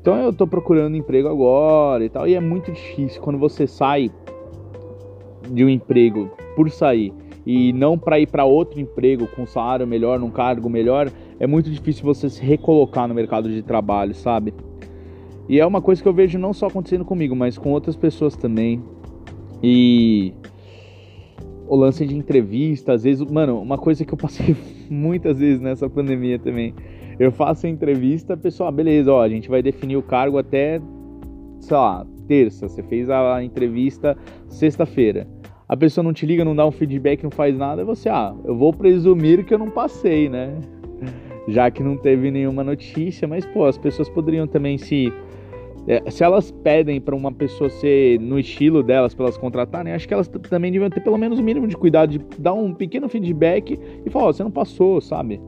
Então 0.00 0.16
eu 0.16 0.32
tô 0.32 0.46
procurando 0.46 0.96
emprego 0.96 1.28
agora 1.28 2.04
e 2.04 2.08
tal, 2.08 2.26
e 2.26 2.34
é 2.34 2.40
muito 2.40 2.72
difícil 2.72 3.20
quando 3.20 3.38
você 3.38 3.66
sai 3.66 4.10
de 5.50 5.64
um 5.64 5.68
emprego 5.68 6.30
por 6.56 6.70
sair 6.70 7.12
e 7.46 7.72
não 7.72 7.98
para 7.98 8.18
ir 8.18 8.26
para 8.26 8.44
outro 8.44 8.80
emprego 8.80 9.26
com 9.26 9.46
salário 9.46 9.86
melhor, 9.86 10.18
num 10.18 10.30
cargo 10.30 10.68
melhor, 10.68 11.10
é 11.38 11.46
muito 11.46 11.70
difícil 11.70 12.04
você 12.04 12.28
se 12.28 12.42
recolocar 12.42 13.08
no 13.08 13.14
mercado 13.14 13.48
de 13.48 13.62
trabalho, 13.62 14.14
sabe? 14.14 14.52
E 15.48 15.58
é 15.58 15.66
uma 15.66 15.80
coisa 15.80 16.02
que 16.02 16.08
eu 16.08 16.12
vejo 16.12 16.38
não 16.38 16.52
só 16.52 16.66
acontecendo 16.66 17.04
comigo, 17.04 17.34
mas 17.34 17.58
com 17.58 17.70
outras 17.72 17.96
pessoas 17.96 18.36
também. 18.36 18.82
E 19.62 20.32
o 21.68 21.76
lance 21.76 22.06
de 22.06 22.16
entrevista, 22.16 22.92
às 22.92 23.04
vezes, 23.04 23.24
mano, 23.30 23.60
uma 23.60 23.78
coisa 23.78 24.04
que 24.04 24.12
eu 24.12 24.18
passei 24.18 24.56
muitas 24.90 25.38
vezes 25.38 25.60
nessa 25.60 25.88
pandemia 25.88 26.38
também 26.38 26.74
eu 27.20 27.30
faço 27.30 27.66
a 27.66 27.68
entrevista, 27.68 28.34
pessoal, 28.34 28.72
beleza, 28.72 29.12
ó, 29.12 29.20
a 29.20 29.28
gente 29.28 29.46
vai 29.46 29.62
definir 29.62 29.94
o 29.94 30.02
cargo 30.02 30.38
até, 30.38 30.80
sei 31.60 31.76
lá, 31.76 32.06
terça. 32.26 32.66
Você 32.66 32.82
fez 32.82 33.10
a 33.10 33.44
entrevista 33.44 34.16
sexta-feira. 34.48 35.28
A 35.68 35.76
pessoa 35.76 36.02
não 36.02 36.14
te 36.14 36.24
liga, 36.24 36.42
não 36.46 36.56
dá 36.56 36.66
um 36.66 36.70
feedback, 36.70 37.22
não 37.22 37.30
faz 37.30 37.54
nada, 37.58 37.84
você, 37.84 38.08
ah, 38.08 38.34
eu 38.42 38.56
vou 38.56 38.72
presumir 38.72 39.44
que 39.44 39.52
eu 39.52 39.58
não 39.58 39.70
passei, 39.70 40.30
né? 40.30 40.58
Já 41.46 41.70
que 41.70 41.82
não 41.82 41.94
teve 41.94 42.30
nenhuma 42.30 42.64
notícia, 42.64 43.28
mas 43.28 43.44
pô, 43.44 43.66
as 43.66 43.76
pessoas 43.76 44.08
poderiam 44.08 44.46
também 44.46 44.78
se 44.78 45.12
se 46.08 46.22
elas 46.22 46.50
pedem 46.50 47.00
para 47.00 47.14
uma 47.14 47.32
pessoa 47.32 47.70
ser 47.70 48.20
no 48.20 48.38
estilo 48.38 48.82
delas 48.82 49.14
para 49.14 49.26
elas 49.26 49.36
contratarem, 49.36 49.92
acho 49.92 50.06
que 50.06 50.14
elas 50.14 50.28
também 50.28 50.70
deviam 50.70 50.90
ter 50.90 51.00
pelo 51.00 51.16
menos 51.16 51.38
o 51.38 51.42
mínimo 51.42 51.66
de 51.66 51.76
cuidado 51.76 52.10
de 52.10 52.18
dar 52.38 52.52
um 52.52 52.74
pequeno 52.74 53.08
feedback 53.08 53.78
e 54.04 54.10
falar, 54.10 54.28
oh, 54.28 54.32
você 54.32 54.42
não 54.42 54.50
passou, 54.50 55.00
sabe? 55.00 55.40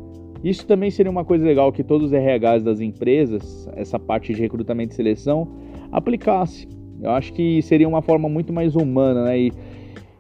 Isso 0.43 0.67
também 0.67 0.91
seria 0.91 1.11
uma 1.11 1.25
coisa 1.25 1.45
legal 1.45 1.71
que 1.71 1.85
todos 1.85 2.09
os 2.09 2.13
RHs 2.13 2.65
das 2.65 2.81
empresas, 2.81 3.69
essa 3.77 3.99
parte 3.99 4.35
de 4.35 4.41
recrutamento 4.41 4.93
e 4.93 4.97
seleção, 4.97 5.47
aplicasse. 5.93 6.67
Eu 7.01 7.11
acho 7.11 7.33
que 7.33 7.63
seria 7.63 7.89
uma 7.89 8.03
forma 8.03 8.29
muito 8.29 8.53
mais 8.53 8.75
humana, 8.75 9.25
né? 9.25 9.39
E, 9.39 9.53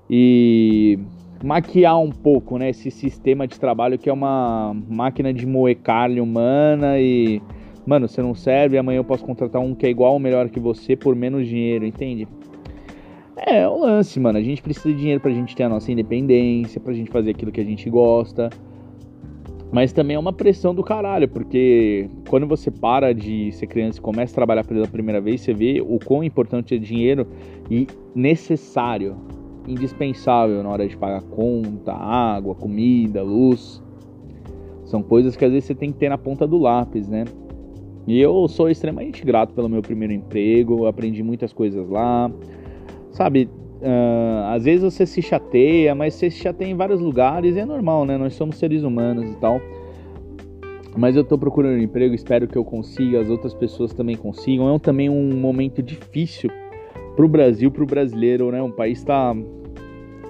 e 0.09 0.99
maquiar 1.42 1.99
um 1.99 2.11
pouco, 2.11 2.57
né? 2.57 2.71
Esse 2.71 2.90
sistema 2.90 3.49
de 3.49 3.59
trabalho 3.59 3.99
que 3.99 4.09
é 4.09 4.12
uma 4.12 4.76
máquina 4.88 5.33
de 5.33 5.45
moer 5.45 5.76
carne 5.76 6.21
humana 6.21 7.00
e, 7.00 7.42
mano, 7.87 8.09
você 8.09 8.23
não 8.23 8.35
serve, 8.35 8.79
amanhã 8.79 8.99
eu 8.99 9.05
posso 9.05 9.25
contratar 9.25 9.61
um 9.61 9.75
que 9.75 9.87
é 9.87 9.91
igual 9.91 10.12
ou 10.12 10.19
melhor 10.19 10.49
que 10.49 10.61
você 10.61 10.97
por 10.97 11.15
menos 11.15 11.47
dinheiro, 11.47 11.85
entende? 11.85 12.27
É, 13.37 13.67
o 13.67 13.79
lance, 13.79 14.21
mano. 14.21 14.39
A 14.39 14.43
gente 14.43 14.62
precisa 14.62 14.89
de 14.89 15.01
dinheiro 15.01 15.21
pra 15.21 15.31
gente 15.31 15.57
ter 15.57 15.65
a 15.65 15.69
nossa 15.69 15.91
independência, 15.91 16.81
pra 16.81 16.93
gente 16.93 17.11
fazer 17.11 17.31
aquilo 17.31 17.51
que 17.51 17.61
a 17.61 17.65
gente 17.65 17.89
gosta. 17.91 18.51
Mas 19.73 19.91
também 19.91 20.17
é 20.17 20.19
uma 20.19 20.35
pressão 20.35 20.75
do 20.75 20.85
caralho, 20.85 21.27
porque 21.27 22.09
quando 22.29 22.47
você 22.47 22.71
para 22.71 23.15
de 23.15 23.51
ser 23.53 23.67
criança 23.67 23.99
e 23.99 24.03
começa 24.03 24.33
a 24.33 24.35
trabalhar 24.35 24.65
pela 24.65 24.87
primeira 24.87 25.19
vez, 25.19 25.41
você 25.41 25.55
vê 25.55 25.81
o 25.81 25.99
quão 25.99 26.23
importante 26.23 26.75
é 26.75 26.79
dinheiro 26.79 27.27
e 27.71 27.87
necessário, 28.15 29.17
indispensável 29.67 30.62
na 30.62 30.69
hora 30.69 30.87
de 30.87 30.95
pagar 30.95 31.23
conta, 31.23 31.95
água, 31.95 32.55
comida, 32.55 33.23
luz. 33.23 33.83
São 34.85 35.03
coisas 35.03 35.37
que 35.37 35.45
às 35.45 35.51
vezes 35.51 35.65
você 35.65 35.75
tem 35.75 35.91
que 35.91 35.99
ter 35.99 36.11
na 36.11 36.19
ponta 36.19 36.47
do 36.47 36.59
lápis, 36.59 37.09
né? 37.09 37.25
E 38.06 38.21
eu 38.21 38.49
sou 38.49 38.68
extremamente 38.68 39.25
grato 39.25 39.54
pelo 39.54 39.68
meu 39.68 39.82
primeiro 39.82 40.12
emprego, 40.12 40.87
aprendi 40.87 41.23
muitas 41.23 41.52
coisas 41.52 41.88
lá. 41.88 42.30
Sabe, 43.11 43.49
Uh, 43.82 44.47
às 44.54 44.64
vezes 44.64 44.85
você 44.85 45.04
se 45.04 45.21
chateia, 45.21 45.92
mas 45.92 46.14
você 46.14 46.30
se 46.30 46.38
chateia 46.38 46.71
em 46.71 46.76
vários 46.76 47.00
lugares 47.00 47.56
e 47.56 47.59
é 47.59 47.64
normal, 47.64 48.04
né? 48.04 48.16
Nós 48.16 48.32
somos 48.35 48.56
seres 48.56 48.85
humanos 48.85 49.28
e 49.28 49.37
tal. 49.38 49.61
Mas 50.97 51.16
eu 51.16 51.25
tô 51.25 51.37
procurando 51.37 51.80
um 51.80 51.82
emprego, 51.82 52.14
espero 52.14 52.47
que 52.47 52.56
eu 52.56 52.64
consiga, 52.64 53.21
as 53.21 53.28
outras 53.28 53.52
pessoas 53.52 53.92
também 53.92 54.14
consigam. 54.14 54.73
É 54.73 54.78
também 54.78 55.11
um 55.11 55.35
momento 55.35 55.82
difícil 55.82 56.49
pro 57.16 57.26
Brasil, 57.26 57.73
pro 57.73 57.85
brasileiro, 57.85 58.52
né? 58.52 58.62
O 58.62 58.71
país 58.71 58.99
está 58.99 59.35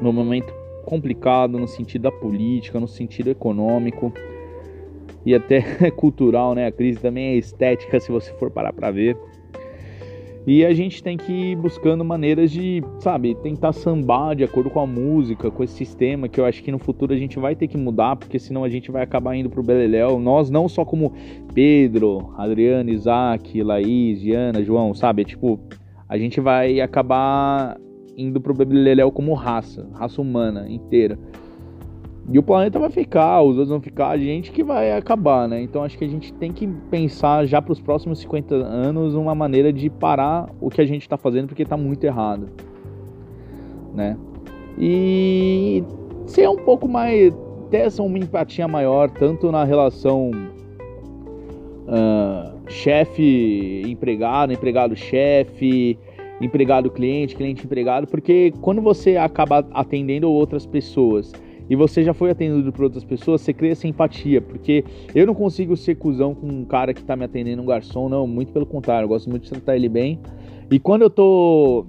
num 0.00 0.12
momento 0.12 0.50
complicado 0.86 1.58
no 1.58 1.68
sentido 1.68 2.02
da 2.02 2.12
política, 2.12 2.80
no 2.80 2.88
sentido 2.88 3.28
econômico 3.28 4.10
e 5.24 5.34
até 5.34 5.62
cultural, 5.92 6.54
né? 6.54 6.66
A 6.66 6.72
crise 6.72 7.00
também 7.00 7.34
é 7.34 7.36
estética, 7.36 7.98
se 8.00 8.10
você 8.10 8.32
for 8.34 8.50
parar 8.50 8.72
para 8.72 8.90
ver. 8.90 9.16
E 10.44 10.64
a 10.64 10.74
gente 10.74 11.04
tem 11.04 11.16
que 11.16 11.32
ir 11.32 11.56
buscando 11.56 12.04
maneiras 12.04 12.50
de, 12.50 12.82
sabe, 12.98 13.32
tentar 13.36 13.72
sambar 13.72 14.34
de 14.34 14.42
acordo 14.42 14.70
com 14.70 14.80
a 14.80 14.86
música, 14.86 15.52
com 15.52 15.62
esse 15.62 15.74
sistema 15.74 16.28
que 16.28 16.40
eu 16.40 16.44
acho 16.44 16.64
que 16.64 16.72
no 16.72 16.80
futuro 16.80 17.14
a 17.14 17.16
gente 17.16 17.38
vai 17.38 17.54
ter 17.54 17.68
que 17.68 17.78
mudar, 17.78 18.16
porque 18.16 18.40
senão 18.40 18.64
a 18.64 18.68
gente 18.68 18.90
vai 18.90 19.02
acabar 19.02 19.36
indo 19.36 19.48
pro 19.48 19.62
Beleléu. 19.62 20.18
Nós 20.18 20.50
não 20.50 20.68
só 20.68 20.84
como 20.84 21.12
Pedro, 21.54 22.34
Adriano, 22.36 22.90
Isaac, 22.90 23.62
Laís, 23.62 24.20
Diana, 24.20 24.64
João, 24.64 24.92
sabe? 24.94 25.24
Tipo, 25.24 25.60
a 26.08 26.18
gente 26.18 26.40
vai 26.40 26.80
acabar 26.80 27.78
indo 28.16 28.40
pro 28.40 28.52
Beleléu 28.52 29.12
como 29.12 29.34
raça, 29.34 29.88
raça 29.92 30.20
humana 30.20 30.68
inteira. 30.68 31.16
E 32.30 32.38
o 32.38 32.42
planeta 32.42 32.78
vai 32.78 32.90
ficar, 32.90 33.42
os 33.42 33.58
outros 33.58 33.68
vão 33.68 33.80
ficar, 33.80 34.10
a 34.10 34.18
gente 34.18 34.52
que 34.52 34.62
vai 34.62 34.92
acabar, 34.92 35.48
né? 35.48 35.60
Então 35.60 35.82
acho 35.82 35.98
que 35.98 36.04
a 36.04 36.08
gente 36.08 36.32
tem 36.34 36.52
que 36.52 36.66
pensar 36.90 37.44
já 37.46 37.60
para 37.60 37.72
os 37.72 37.80
próximos 37.80 38.20
50 38.20 38.54
anos 38.54 39.14
uma 39.14 39.34
maneira 39.34 39.72
de 39.72 39.90
parar 39.90 40.48
o 40.60 40.70
que 40.70 40.80
a 40.80 40.86
gente 40.86 41.02
está 41.02 41.16
fazendo 41.16 41.48
porque 41.48 41.64
está 41.64 41.76
muito 41.76 42.04
errado, 42.04 42.48
né? 43.92 44.16
E 44.78 45.82
ser 46.26 46.48
um 46.48 46.56
pouco 46.56 46.86
mais 46.86 47.34
ter 47.70 47.78
essa 47.78 48.02
uma 48.02 48.18
empatia 48.18 48.68
maior 48.68 49.10
tanto 49.10 49.50
na 49.50 49.64
relação 49.64 50.30
uh, 51.88 52.70
chefe 52.70 53.82
empregado, 53.86 54.52
empregado 54.52 54.94
chefe, 54.94 55.98
empregado 56.40 56.90
cliente, 56.90 57.34
cliente 57.34 57.64
empregado, 57.64 58.06
porque 58.06 58.52
quando 58.60 58.80
você 58.80 59.16
acaba 59.16 59.66
atendendo 59.72 60.30
outras 60.30 60.64
pessoas 60.64 61.32
e 61.68 61.76
você 61.76 62.02
já 62.02 62.12
foi 62.12 62.30
atendido 62.30 62.72
por 62.72 62.84
outras 62.84 63.04
pessoas, 63.04 63.40
você 63.40 63.52
cria 63.52 63.72
essa 63.72 63.86
empatia, 63.86 64.40
porque 64.40 64.84
eu 65.14 65.26
não 65.26 65.34
consigo 65.34 65.76
ser 65.76 65.96
cuzão 65.96 66.34
com 66.34 66.46
um 66.46 66.64
cara 66.64 66.92
que 66.92 67.02
tá 67.02 67.16
me 67.16 67.24
atendendo, 67.24 67.62
um 67.62 67.66
garçom, 67.66 68.08
não, 68.08 68.26
muito 68.26 68.52
pelo 68.52 68.66
contrário, 68.66 69.04
eu 69.04 69.08
gosto 69.08 69.30
muito 69.30 69.44
de 69.44 69.50
tratar 69.50 69.76
ele 69.76 69.88
bem. 69.88 70.18
E 70.70 70.78
quando 70.78 71.02
eu 71.02 71.10
tô 71.10 71.86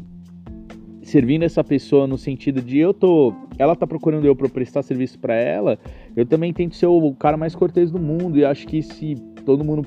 servindo 1.01 1.43
essa 1.43 1.63
pessoa 1.63 2.07
no 2.07 2.17
sentido 2.17 2.61
de 2.61 2.79
eu 2.79 2.93
tô, 2.93 3.33
ela 3.57 3.75
tá 3.75 3.85
procurando 3.85 4.25
eu 4.25 4.35
para 4.35 4.47
prestar 4.47 4.81
serviço 4.83 5.19
para 5.19 5.35
ela, 5.35 5.77
eu 6.15 6.25
também 6.25 6.53
tento 6.53 6.75
ser 6.75 6.87
o 6.87 7.13
cara 7.13 7.35
mais 7.35 7.53
cortês 7.53 7.91
do 7.91 7.99
mundo 7.99 8.37
e 8.37 8.45
acho 8.45 8.65
que 8.67 8.81
se 8.81 9.15
todo 9.45 9.63
mundo 9.63 9.85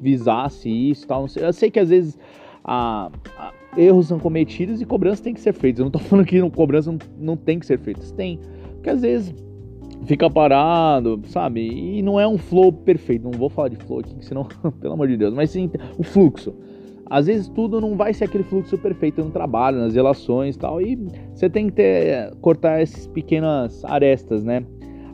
visasse 0.00 0.68
isso, 0.68 1.06
tal, 1.06 1.26
eu 1.36 1.52
sei 1.52 1.70
que 1.70 1.80
às 1.80 1.88
vezes 1.88 2.18
a, 2.64 3.10
a, 3.38 3.52
erros 3.76 4.08
são 4.08 4.18
cometidos 4.18 4.80
e 4.80 4.84
cobranças 4.84 5.20
têm 5.20 5.34
que 5.34 5.40
ser 5.40 5.52
feitas. 5.52 5.80
Eu 5.80 5.84
não 5.84 5.90
tô 5.90 5.98
falando 6.00 6.26
que 6.26 6.50
cobrança 6.50 6.92
não, 6.92 6.98
não 7.18 7.36
tem 7.36 7.58
que 7.58 7.66
ser 7.66 7.78
feitas, 7.78 8.12
tem 8.12 8.38
que 8.86 8.90
às 8.90 9.02
vezes 9.02 9.34
fica 10.04 10.30
parado, 10.30 11.20
sabe? 11.26 11.60
E 11.60 12.02
não 12.02 12.20
é 12.20 12.28
um 12.28 12.38
flow 12.38 12.72
perfeito. 12.72 13.24
Não 13.24 13.32
vou 13.32 13.48
falar 13.48 13.68
de 13.68 13.76
flow 13.76 13.98
aqui, 13.98 14.14
senão, 14.24 14.46
pelo 14.80 14.94
amor 14.94 15.08
de 15.08 15.16
Deus, 15.16 15.34
mas 15.34 15.50
sim 15.50 15.68
o 15.98 16.04
fluxo. 16.04 16.54
Às 17.10 17.26
vezes 17.26 17.48
tudo 17.48 17.80
não 17.80 17.96
vai 17.96 18.14
ser 18.14 18.26
aquele 18.26 18.44
fluxo 18.44 18.78
perfeito 18.78 19.24
no 19.24 19.30
trabalho, 19.30 19.78
nas 19.78 19.96
relações 19.96 20.54
e 20.54 20.58
tal. 20.58 20.80
E 20.80 20.96
você 21.34 21.50
tem 21.50 21.66
que 21.66 21.72
ter, 21.72 22.32
cortar 22.40 22.80
essas 22.80 23.08
pequenas 23.08 23.84
arestas, 23.84 24.44
né? 24.44 24.64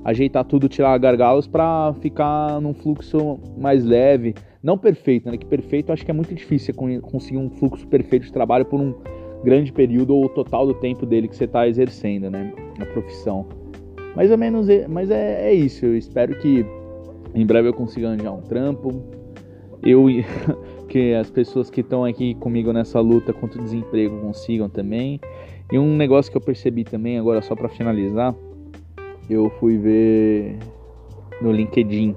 Ajeitar 0.04 0.44
tudo, 0.44 0.68
tirar 0.68 0.98
gargalos 0.98 1.46
para 1.46 1.94
ficar 2.02 2.60
num 2.60 2.74
fluxo 2.74 3.38
mais 3.56 3.86
leve. 3.86 4.34
Não 4.62 4.76
perfeito, 4.76 5.30
né? 5.30 5.38
Que 5.38 5.46
perfeito 5.46 5.92
acho 5.92 6.04
que 6.04 6.10
é 6.10 6.14
muito 6.14 6.34
difícil 6.34 6.74
conseguir 6.74 7.38
um 7.38 7.48
fluxo 7.48 7.86
perfeito 7.88 8.26
de 8.26 8.32
trabalho 8.32 8.66
por 8.66 8.78
um 8.78 8.94
grande 9.42 9.72
período 9.72 10.14
ou 10.14 10.28
total 10.28 10.66
do 10.66 10.74
tempo 10.74 11.06
dele 11.06 11.26
que 11.26 11.36
você 11.36 11.44
está 11.44 11.66
exercendo, 11.66 12.30
né? 12.30 12.52
A 12.78 12.84
profissão. 12.84 13.61
Mais 14.14 14.30
ou 14.30 14.38
menos, 14.38 14.66
mas 14.88 15.10
é, 15.10 15.50
é 15.50 15.54
isso. 15.54 15.86
Eu 15.86 15.96
espero 15.96 16.38
que 16.38 16.64
em 17.34 17.46
breve 17.46 17.68
eu 17.68 17.74
consiga 17.74 18.08
arranjar 18.08 18.32
um 18.32 18.42
trampo. 18.42 19.02
Eu 19.82 20.06
que 20.88 21.14
as 21.14 21.30
pessoas 21.30 21.70
que 21.70 21.80
estão 21.80 22.04
aqui 22.04 22.34
comigo 22.34 22.72
nessa 22.72 23.00
luta 23.00 23.32
contra 23.32 23.60
o 23.60 23.64
desemprego 23.64 24.20
consigam 24.20 24.68
também. 24.68 25.18
E 25.70 25.78
um 25.78 25.96
negócio 25.96 26.30
que 26.30 26.36
eu 26.36 26.40
percebi 26.42 26.84
também, 26.84 27.18
agora 27.18 27.40
só 27.40 27.56
para 27.56 27.68
finalizar, 27.68 28.34
eu 29.30 29.48
fui 29.58 29.78
ver 29.78 30.58
no 31.40 31.50
LinkedIn, 31.50 32.14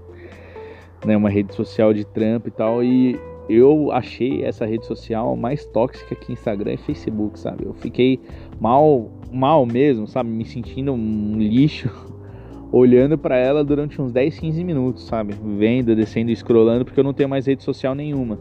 né, 1.06 1.16
uma 1.16 1.30
rede 1.30 1.56
social 1.56 1.94
de 1.94 2.06
trampo 2.06 2.50
e 2.50 2.52
tal, 2.52 2.84
e 2.84 3.18
eu 3.48 3.92
achei 3.92 4.44
essa 4.44 4.66
rede 4.66 4.86
social 4.86 5.36
mais 5.36 5.66
tóxica 5.68 6.16
que 6.16 6.34
Instagram 6.34 6.74
e 6.74 6.78
Facebook, 6.78 7.40
sabe? 7.40 7.66
Eu 7.66 7.74
fiquei 7.74 8.20
mal, 8.60 9.12
mal 9.32 9.66
mesmo, 9.66 10.08
sabe? 10.08 10.30
Me 10.30 10.46
sentindo 10.46 10.94
um 10.94 11.38
lixo 11.38 11.90
olhando 12.72 13.18
para 13.18 13.38
ela 13.38 13.64
durante 13.64 14.02
uns 14.02 14.12
10, 14.12 14.40
15 14.40 14.64
minutos, 14.64 15.04
sabe? 15.04 15.36
Vendo, 15.58 15.96
descendo 15.96 16.32
e 16.32 16.36
scrollando, 16.36 16.86
porque 16.86 17.00
eu 17.00 17.04
não 17.04 17.14
tenho 17.14 17.30
mais 17.30 17.46
rede 17.46 17.64
social 17.64 17.94
nenhuma. 17.94 18.40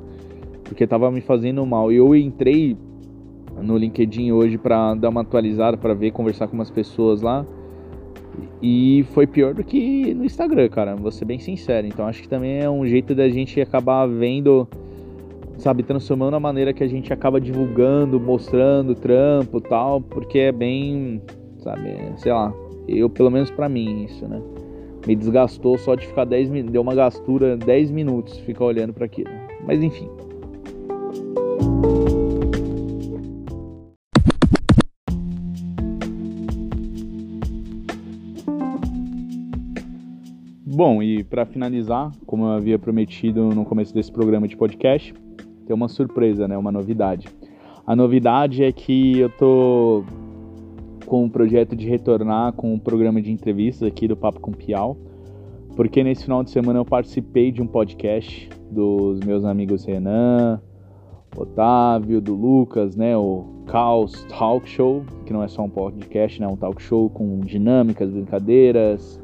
Porque 0.65 0.87
tava 0.87 1.11
me 1.11 1.21
fazendo 1.21 1.65
mal. 1.67 1.93
E 1.93 1.97
eu 1.97 2.15
entrei 2.17 2.77
no 3.63 3.77
LinkedIn 3.77 4.33
hoje 4.33 4.59
para 4.59 4.95
dar 4.95 5.11
uma 5.11 5.21
atualizada, 5.21 5.77
para 5.77 5.95
ver, 5.95 6.11
conversar 6.11 6.49
com 6.49 6.55
umas 6.55 6.71
pessoas 6.71 7.21
lá. 7.21 7.47
E 8.61 9.05
foi 9.13 9.27
pior 9.27 9.55
do 9.55 9.63
que 9.63 10.15
no 10.15 10.25
Instagram, 10.25 10.69
cara, 10.69 10.97
vou 10.97 11.11
ser 11.11 11.25
bem 11.25 11.39
sincero. 11.39 11.87
Então 11.87 12.07
acho 12.07 12.23
que 12.23 12.29
também 12.29 12.61
é 12.61 12.69
um 12.69 12.87
jeito 12.87 13.15
da 13.15 13.29
gente 13.29 13.61
acabar 13.61 14.07
vendo, 14.07 14.67
sabe, 15.59 15.83
transformando 15.83 16.35
a 16.35 16.41
maneira 16.41 16.73
que 16.73 16.83
a 16.83 16.87
gente 16.87 17.13
acaba 17.13 17.41
divulgando, 17.41 18.21
mostrando 18.21 18.95
trampo 18.95 19.61
tal, 19.61 20.01
porque 20.01 20.39
é 20.39 20.53
bem, 20.53 21.23
sabe, 21.59 21.97
sei 22.17 22.33
lá, 22.33 22.53
eu 22.89 23.09
pelo 23.09 23.31
menos 23.31 23.51
para 23.51 23.69
mim 23.69 24.05
isso, 24.05 24.27
né? 24.27 24.41
Me 25.07 25.15
desgastou 25.15 25.77
só 25.77 25.95
de 25.95 26.07
ficar 26.07 26.25
10 26.25 26.49
minutos, 26.49 26.73
deu 26.73 26.83
uma 26.83 26.95
gastura 26.95 27.57
10 27.57 27.91
minutos 27.91 28.39
ficar 28.39 28.65
olhando 28.65 28.93
para 28.93 29.05
aquilo. 29.05 29.31
Mas 29.67 29.83
enfim. 29.83 30.09
Bom, 40.67 41.01
e 41.03 41.23
para 41.23 41.47
finalizar, 41.47 42.11
como 42.27 42.47
eu 42.47 42.51
havia 42.51 42.79
prometido 42.79 43.51
no 43.51 43.65
começo 43.65 43.95
desse 43.95 44.11
programa 44.11 44.49
de 44.49 44.57
podcast, 44.57 45.15
tem 45.67 45.75
uma 45.75 45.89
surpresa, 45.89 46.47
né, 46.47 46.57
uma 46.57 46.73
novidade. 46.73 47.29
A 47.87 47.95
novidade 47.95 48.65
é 48.65 48.73
que 48.73 49.19
eu 49.19 49.29
tô 49.31 50.05
com 51.07 51.27
o 51.27 51.31
projeto 51.31 51.77
de 51.77 51.87
retornar 51.87 52.53
com 52.55 52.73
um 52.73 52.79
programa 52.79 53.21
de 53.21 53.31
entrevistas 53.31 53.87
aqui 53.87 54.09
do 54.09 54.17
Papo 54.17 54.41
com 54.41 54.53
Piau, 54.53 54.97
porque 55.77 56.03
nesse 56.03 56.25
final 56.25 56.43
de 56.43 56.51
semana 56.51 56.79
eu 56.79 56.85
participei 56.85 57.51
de 57.53 57.61
um 57.61 57.67
podcast 57.67 58.49
dos 58.71 59.21
meus 59.21 59.45
amigos 59.45 59.85
Renan, 59.85 60.61
Otávio, 61.37 62.21
do 62.21 62.35
Lucas, 62.35 62.97
né, 62.97 63.17
o 63.17 63.45
Caos 63.67 64.25
Talk 64.29 64.69
Show, 64.69 65.05
que 65.27 65.33
não 65.33 65.43
é 65.43 65.49
só 65.49 65.63
um 65.63 65.69
podcast, 65.69 66.41
né, 66.41 66.47
é 66.47 66.49
um 66.49 66.57
talk 66.57 66.81
show 66.81 67.11
com 67.11 67.41
dinâmicas, 67.41 68.11
brincadeiras, 68.11 69.21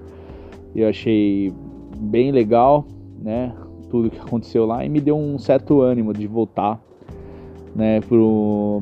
eu 0.74 0.88
achei 0.88 1.52
bem 1.98 2.30
legal, 2.30 2.86
né? 3.22 3.52
Tudo 3.90 4.10
que 4.10 4.18
aconteceu 4.18 4.64
lá 4.66 4.84
e 4.84 4.88
me 4.88 5.00
deu 5.00 5.16
um 5.16 5.38
certo 5.38 5.80
ânimo 5.80 6.12
de 6.12 6.26
voltar, 6.26 6.80
né, 7.74 8.00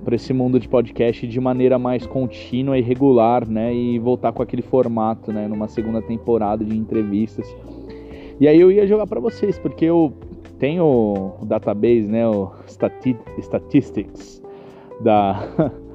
para 0.04 0.14
esse 0.14 0.32
mundo 0.32 0.60
de 0.60 0.68
podcast 0.68 1.26
de 1.26 1.40
maneira 1.40 1.78
mais 1.78 2.06
contínua 2.06 2.78
e 2.78 2.82
regular, 2.82 3.46
né? 3.48 3.74
E 3.74 3.98
voltar 3.98 4.32
com 4.32 4.42
aquele 4.42 4.62
formato, 4.62 5.32
né? 5.32 5.48
Numa 5.48 5.68
segunda 5.68 6.00
temporada 6.00 6.64
de 6.64 6.76
entrevistas. 6.76 7.46
E 8.40 8.46
aí 8.46 8.60
eu 8.60 8.70
ia 8.70 8.86
jogar 8.86 9.06
para 9.06 9.20
vocês, 9.20 9.58
porque 9.58 9.84
eu 9.84 10.12
tenho 10.58 10.84
o 11.40 11.44
database, 11.44 12.08
né? 12.08 12.26
O 12.28 12.50
stati 12.66 13.16
statistics 13.40 14.42
da 15.00 15.48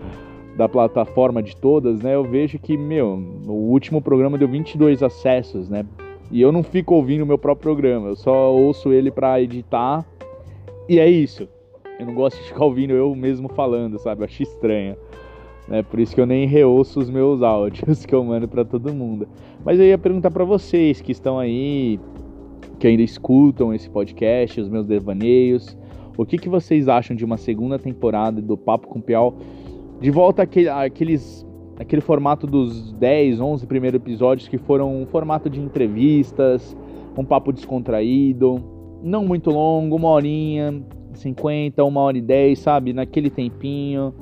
da 0.55 0.69
plataforma 0.69 1.41
de 1.41 1.55
todas, 1.55 2.01
né, 2.01 2.15
eu 2.15 2.23
vejo 2.23 2.59
que, 2.59 2.77
meu, 2.77 3.21
o 3.47 3.71
último 3.71 4.01
programa 4.01 4.37
deu 4.37 4.47
22 4.47 5.01
acessos, 5.01 5.69
né? 5.69 5.85
E 6.33 6.41
eu 6.41 6.51
não 6.51 6.63
fico 6.63 6.95
ouvindo 6.95 7.21
o 7.21 7.25
meu 7.27 7.37
próprio 7.37 7.71
programa, 7.71 8.07
eu 8.07 8.15
só 8.15 8.51
ouço 8.51 8.91
ele 8.91 9.11
para 9.11 9.39
editar. 9.39 10.03
E 10.89 10.99
é 10.99 11.07
isso. 11.07 11.47
Eu 11.99 12.07
não 12.07 12.15
gosto 12.15 12.37
de 12.41 12.47
ficar 12.47 12.65
ouvindo 12.65 12.91
eu 12.91 13.15
mesmo 13.15 13.47
falando, 13.47 13.99
sabe? 13.99 14.21
Eu 14.21 14.25
acho 14.25 14.41
estranho. 14.41 14.97
Né? 15.67 15.83
Por 15.83 15.99
isso 15.99 16.15
que 16.15 16.19
eu 16.19 16.25
nem 16.25 16.47
reouço 16.47 16.99
os 16.99 17.09
meus 17.09 17.43
áudios 17.43 18.03
que 18.07 18.15
eu 18.15 18.23
mando 18.23 18.47
para 18.47 18.65
todo 18.65 18.91
mundo. 18.91 19.27
Mas 19.63 19.79
eu 19.79 19.85
ia 19.85 19.97
perguntar 19.97 20.31
para 20.31 20.43
vocês 20.43 20.99
que 20.99 21.11
estão 21.11 21.37
aí, 21.37 21.99
que 22.79 22.87
ainda 22.87 23.03
escutam 23.03 23.71
esse 23.71 23.87
podcast, 23.87 24.59
os 24.59 24.67
meus 24.67 24.87
devaneios, 24.87 25.77
o 26.17 26.25
que, 26.25 26.39
que 26.39 26.49
vocês 26.49 26.87
acham 26.87 27.15
de 27.15 27.23
uma 27.23 27.37
segunda 27.37 27.77
temporada 27.77 28.41
do 28.41 28.57
Papo 28.57 28.87
com 28.87 28.99
Piau? 28.99 29.37
de 30.03 30.11
volta 30.11 30.43
àquele, 30.43 30.67
àqueles, 30.67 31.42
aquele 31.79 32.01
formato 32.01 32.45
dos 32.45 32.91
10, 32.93 33.39
11 33.39 33.67
primeiros 33.67 33.99
episódios 33.99 34.47
que 34.47 34.57
foram 34.57 35.01
um 35.01 35.05
formato 35.05 35.49
de 35.49 35.59
entrevistas, 35.59 36.75
um 37.17 37.25
papo 37.25 37.51
descontraído, 37.51 38.63
não 39.01 39.25
muito 39.25 39.49
longo, 39.49 39.95
uma 39.95 40.09
horinha, 40.09 40.83
50, 41.13 41.83
uma 41.83 42.01
hora 42.01 42.17
e 42.17 42.21
10, 42.21 42.59
sabe? 42.59 42.93
Naquele 42.93 43.29
tempinho. 43.29 44.13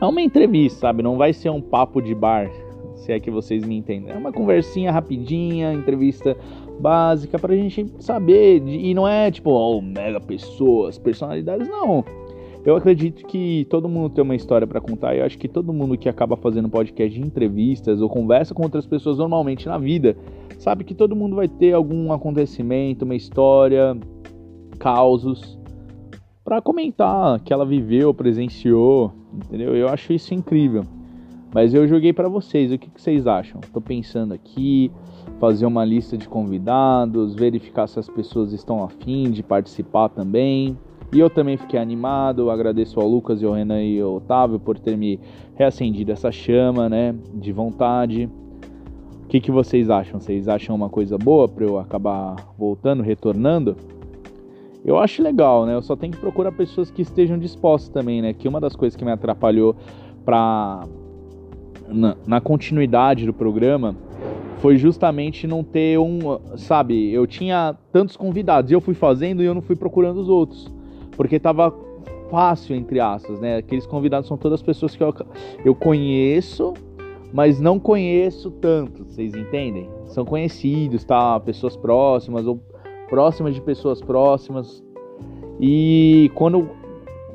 É 0.00 0.04
uma 0.04 0.20
entrevista, 0.20 0.80
sabe? 0.80 1.02
Não 1.02 1.16
vai 1.16 1.32
ser 1.32 1.50
um 1.50 1.60
papo 1.60 2.00
de 2.00 2.14
bar, 2.14 2.50
se 2.94 3.12
é 3.12 3.18
que 3.18 3.30
vocês 3.30 3.64
me 3.64 3.76
entendem. 3.76 4.12
É 4.12 4.16
uma 4.16 4.32
conversinha 4.32 4.92
rapidinha, 4.92 5.72
entrevista 5.72 6.36
básica 6.80 7.38
pra 7.38 7.54
gente 7.54 7.86
saber. 7.98 8.62
E 8.66 8.94
não 8.94 9.08
é 9.08 9.30
tipo, 9.30 9.50
oh, 9.50 9.80
mega 9.80 10.20
pessoas, 10.20 10.98
personalidades, 10.98 11.68
não. 11.68 12.04
Eu 12.68 12.76
acredito 12.76 13.26
que 13.26 13.66
todo 13.70 13.88
mundo 13.88 14.10
tem 14.10 14.22
uma 14.22 14.36
história 14.36 14.66
para 14.66 14.78
contar 14.78 15.16
eu 15.16 15.24
acho 15.24 15.38
que 15.38 15.48
todo 15.48 15.72
mundo 15.72 15.96
que 15.96 16.06
acaba 16.06 16.36
fazendo 16.36 16.68
podcast 16.68 17.18
de 17.18 17.26
entrevistas 17.26 18.02
ou 18.02 18.10
conversa 18.10 18.52
com 18.52 18.62
outras 18.62 18.84
pessoas 18.84 19.16
normalmente 19.16 19.66
na 19.66 19.78
vida, 19.78 20.14
sabe 20.58 20.84
que 20.84 20.92
todo 20.92 21.16
mundo 21.16 21.34
vai 21.34 21.48
ter 21.48 21.72
algum 21.72 22.12
acontecimento, 22.12 23.06
uma 23.06 23.14
história, 23.14 23.96
causos 24.78 25.58
para 26.44 26.60
comentar 26.60 27.40
que 27.40 27.54
ela 27.54 27.64
viveu, 27.64 28.12
presenciou, 28.12 29.14
entendeu? 29.32 29.74
Eu 29.74 29.88
acho 29.88 30.12
isso 30.12 30.34
incrível. 30.34 30.84
Mas 31.54 31.72
eu 31.72 31.88
joguei 31.88 32.12
para 32.12 32.28
vocês, 32.28 32.70
o 32.70 32.76
que, 32.76 32.90
que 32.90 33.00
vocês 33.00 33.26
acham? 33.26 33.62
Tô 33.72 33.80
pensando 33.80 34.34
aqui, 34.34 34.92
fazer 35.40 35.64
uma 35.64 35.86
lista 35.86 36.18
de 36.18 36.28
convidados, 36.28 37.34
verificar 37.34 37.86
se 37.86 37.98
as 37.98 38.10
pessoas 38.10 38.52
estão 38.52 38.84
afim 38.84 39.30
de 39.30 39.42
participar 39.42 40.10
também. 40.10 40.76
E 41.10 41.18
eu 41.18 41.30
também 41.30 41.56
fiquei 41.56 41.80
animado, 41.80 42.50
agradeço 42.50 43.00
ao 43.00 43.08
Lucas 43.08 43.40
e 43.40 43.46
ao 43.46 43.52
Renan 43.52 43.82
e 43.82 43.98
ao 43.98 44.16
Otávio 44.16 44.58
por 44.58 44.78
ter 44.78 44.96
me 44.96 45.18
reacendido 45.54 46.12
essa 46.12 46.30
chama, 46.30 46.88
né, 46.88 47.14
de 47.32 47.50
vontade. 47.50 48.28
O 49.24 49.26
que, 49.28 49.40
que 49.40 49.50
vocês 49.50 49.88
acham? 49.88 50.20
Vocês 50.20 50.48
acham 50.48 50.76
uma 50.76 50.90
coisa 50.90 51.16
boa 51.16 51.48
para 51.48 51.64
eu 51.64 51.78
acabar 51.78 52.36
voltando, 52.58 53.02
retornando? 53.02 53.76
Eu 54.84 54.98
acho 54.98 55.22
legal, 55.22 55.66
né? 55.66 55.74
Eu 55.74 55.82
só 55.82 55.96
tenho 55.96 56.12
que 56.12 56.18
procurar 56.18 56.52
pessoas 56.52 56.90
que 56.90 57.02
estejam 57.02 57.38
dispostas 57.38 57.90
também, 57.90 58.22
né? 58.22 58.32
Que 58.32 58.48
uma 58.48 58.60
das 58.60 58.76
coisas 58.76 58.96
que 58.96 59.04
me 59.04 59.10
atrapalhou 59.10 59.76
para 60.24 60.86
na, 61.88 62.16
na 62.26 62.40
continuidade 62.40 63.26
do 63.26 63.32
programa 63.32 63.96
foi 64.58 64.76
justamente 64.76 65.46
não 65.46 65.62
ter 65.62 65.98
um, 65.98 66.38
sabe, 66.56 67.10
eu 67.12 67.26
tinha 67.26 67.76
tantos 67.92 68.16
convidados 68.16 68.70
e 68.70 68.74
eu 68.74 68.80
fui 68.80 68.94
fazendo 68.94 69.42
e 69.42 69.46
eu 69.46 69.54
não 69.54 69.62
fui 69.62 69.76
procurando 69.76 70.20
os 70.20 70.28
outros 70.28 70.77
porque 71.18 71.40
tava 71.40 71.74
fácil, 72.30 72.76
entre 72.76 73.00
aspas, 73.00 73.40
né? 73.40 73.56
Aqueles 73.56 73.84
convidados 73.84 74.28
são 74.28 74.38
todas 74.38 74.62
pessoas 74.62 74.94
que 74.94 75.02
eu, 75.02 75.12
eu 75.64 75.74
conheço, 75.74 76.72
mas 77.32 77.60
não 77.60 77.78
conheço 77.78 78.52
tanto, 78.52 79.04
vocês 79.04 79.34
entendem? 79.34 79.90
São 80.06 80.24
conhecidos, 80.24 81.04
tá? 81.04 81.38
Pessoas 81.40 81.76
próximas 81.76 82.46
ou 82.46 82.62
próximas 83.08 83.54
de 83.54 83.60
pessoas 83.60 84.00
próximas. 84.00 84.80
E 85.60 86.30
quando 86.36 86.70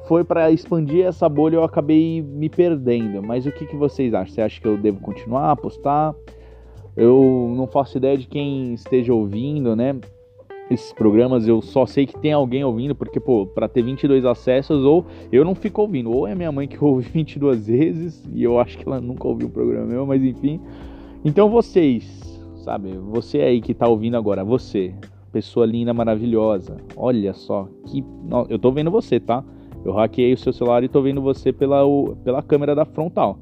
foi 0.05 0.23
para 0.23 0.49
expandir 0.49 1.05
essa 1.05 1.27
bolha, 1.27 1.57
eu 1.57 1.63
acabei 1.65 2.21
me 2.21 2.47
perdendo. 2.49 3.21
Mas 3.21 3.45
o 3.45 3.51
que, 3.51 3.65
que 3.65 3.75
vocês 3.75 4.13
acham? 4.13 4.33
Você 4.33 4.41
acha 4.41 4.61
que 4.61 4.67
eu 4.67 4.77
devo 4.77 5.01
continuar 5.01 5.51
a 5.51 5.55
postar? 5.57 6.15
Eu 6.95 7.53
não 7.57 7.67
faço 7.67 7.97
ideia 7.97 8.17
de 8.17 8.27
quem 8.27 8.73
esteja 8.75 9.13
ouvindo, 9.13 9.75
né? 9.75 9.93
Esses 10.69 10.93
programas, 10.93 11.47
eu 11.47 11.61
só 11.61 11.85
sei 11.85 12.05
que 12.05 12.17
tem 12.17 12.31
alguém 12.31 12.63
ouvindo, 12.63 12.95
porque, 12.95 13.19
pô, 13.19 13.45
pra 13.45 13.67
ter 13.67 13.81
22 13.81 14.25
acessos, 14.25 14.83
ou 14.83 15.05
eu 15.31 15.43
não 15.43 15.55
fico 15.55 15.81
ouvindo, 15.81 16.11
ou 16.11 16.27
é 16.27 16.33
minha 16.33 16.51
mãe 16.51 16.67
que 16.67 16.81
ouve 16.83 17.09
22 17.09 17.67
vezes, 17.67 18.23
e 18.33 18.43
eu 18.43 18.59
acho 18.59 18.77
que 18.77 18.87
ela 18.87 19.01
nunca 19.01 19.27
ouviu 19.27 19.47
um 19.47 19.51
programa 19.51 19.85
meu, 19.85 20.05
mas 20.05 20.23
enfim. 20.23 20.59
Então 21.23 21.49
vocês, 21.49 22.41
sabe, 22.57 22.91
você 22.97 23.39
aí 23.39 23.61
que 23.61 23.73
tá 23.73 23.87
ouvindo 23.87 24.17
agora, 24.17 24.43
você, 24.43 24.93
pessoa 25.31 25.65
linda, 25.65 25.93
maravilhosa, 25.93 26.77
olha 26.95 27.33
só, 27.33 27.67
que. 27.85 28.03
Eu 28.49 28.57
tô 28.57 28.71
vendo 28.71 28.91
você, 28.91 29.19
tá? 29.19 29.43
Eu 29.83 29.91
hackeei 29.93 30.33
o 30.33 30.37
seu 30.37 30.53
celular 30.53 30.83
e 30.83 30.87
tô 30.87 31.01
vendo 31.01 31.21
você 31.21 31.51
pela, 31.51 31.83
pela 32.23 32.41
câmera 32.41 32.73
da 32.73 32.85
frontal. 32.85 33.37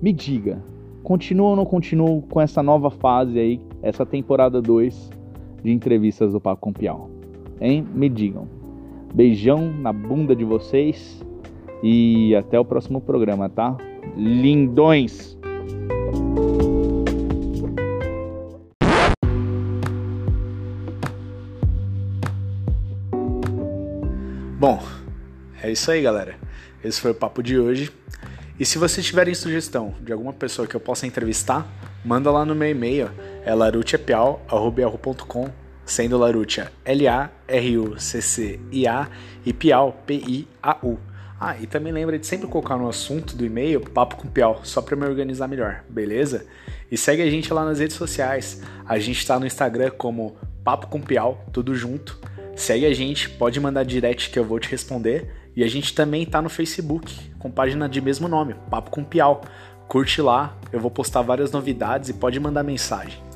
Me 0.00 0.12
diga, 0.12 0.60
continua 1.04 1.50
ou 1.50 1.56
não 1.56 1.64
continua 1.64 2.20
com 2.22 2.40
essa 2.40 2.62
nova 2.62 2.90
fase 2.90 3.38
aí, 3.38 3.60
essa 3.80 4.04
temporada 4.04 4.60
2 4.60 5.21
de 5.62 5.70
entrevistas 5.70 6.32
do 6.32 6.40
Papo 6.40 6.60
com 6.60 6.72
Piau. 6.72 7.10
Hein? 7.60 7.86
Me 7.94 8.08
digam. 8.08 8.48
Beijão 9.14 9.72
na 9.72 9.92
bunda 9.92 10.34
de 10.34 10.44
vocês 10.44 11.22
e 11.82 12.34
até 12.34 12.58
o 12.58 12.64
próximo 12.64 13.00
programa, 13.00 13.48
tá? 13.48 13.76
Lindões! 14.16 15.36
Bom, 24.58 24.80
é 25.60 25.72
isso 25.72 25.90
aí, 25.90 26.00
galera. 26.00 26.36
Esse 26.84 27.00
foi 27.00 27.10
o 27.10 27.14
papo 27.14 27.42
de 27.42 27.58
hoje. 27.58 27.90
E 28.60 28.64
se 28.64 28.78
vocês 28.78 29.04
tiverem 29.04 29.34
sugestão 29.34 29.92
de 30.00 30.12
alguma 30.12 30.32
pessoa 30.32 30.68
que 30.68 30.76
eu 30.76 30.80
possa 30.80 31.04
entrevistar, 31.04 31.66
manda 32.04 32.30
lá 32.30 32.44
no 32.44 32.54
meu 32.54 32.70
e-mail, 32.70 33.10
é 33.44 33.54
larutiapiau.com, 33.54 35.50
sendo 35.84 36.16
Larutia 36.16 36.72
L-A-R-U-C-C-I-A 36.84 37.48
e 39.44 39.52
Piau 39.52 40.00
P-I-A-U. 40.06 40.98
Ah, 41.40 41.56
e 41.60 41.66
também 41.66 41.92
lembra 41.92 42.16
de 42.18 42.26
sempre 42.26 42.46
colocar 42.46 42.76
no 42.76 42.88
assunto 42.88 43.34
do 43.36 43.44
e-mail 43.44 43.80
Papo 43.80 44.14
com 44.14 44.28
Piau, 44.28 44.60
só 44.62 44.80
para 44.80 44.94
me 44.94 45.04
organizar 45.04 45.48
melhor, 45.48 45.82
beleza? 45.88 46.46
E 46.88 46.96
segue 46.96 47.20
a 47.20 47.28
gente 47.28 47.52
lá 47.52 47.64
nas 47.64 47.80
redes 47.80 47.96
sociais. 47.96 48.62
A 48.86 48.96
gente 49.00 49.18
está 49.18 49.40
no 49.40 49.46
Instagram 49.46 49.90
como 49.90 50.36
Papo 50.62 50.86
com 50.86 51.00
Piau, 51.00 51.44
tudo 51.52 51.74
junto. 51.74 52.16
Segue 52.54 52.86
a 52.86 52.94
gente, 52.94 53.28
pode 53.28 53.58
mandar 53.58 53.82
direct 53.82 54.30
que 54.30 54.38
eu 54.38 54.44
vou 54.44 54.60
te 54.60 54.70
responder. 54.70 55.34
E 55.56 55.64
a 55.64 55.68
gente 55.68 55.92
também 55.94 56.24
tá 56.24 56.40
no 56.40 56.48
Facebook, 56.48 57.12
com 57.40 57.50
página 57.50 57.88
de 57.88 58.00
mesmo 58.00 58.28
nome, 58.28 58.54
Papo 58.70 58.92
com 58.92 59.02
Piau. 59.02 59.42
Curte 59.88 60.22
lá, 60.22 60.56
eu 60.72 60.78
vou 60.78 60.92
postar 60.92 61.22
várias 61.22 61.50
novidades 61.50 62.08
e 62.08 62.14
pode 62.14 62.38
mandar 62.38 62.62
mensagem. 62.62 63.31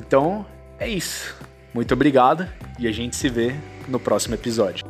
Então, 0.00 0.46
é 0.78 0.88
isso. 0.88 1.36
Muito 1.74 1.92
obrigado 1.92 2.48
e 2.78 2.88
a 2.88 2.92
gente 2.92 3.14
se 3.14 3.28
vê 3.28 3.54
no 3.86 4.00
próximo 4.00 4.34
episódio. 4.34 4.84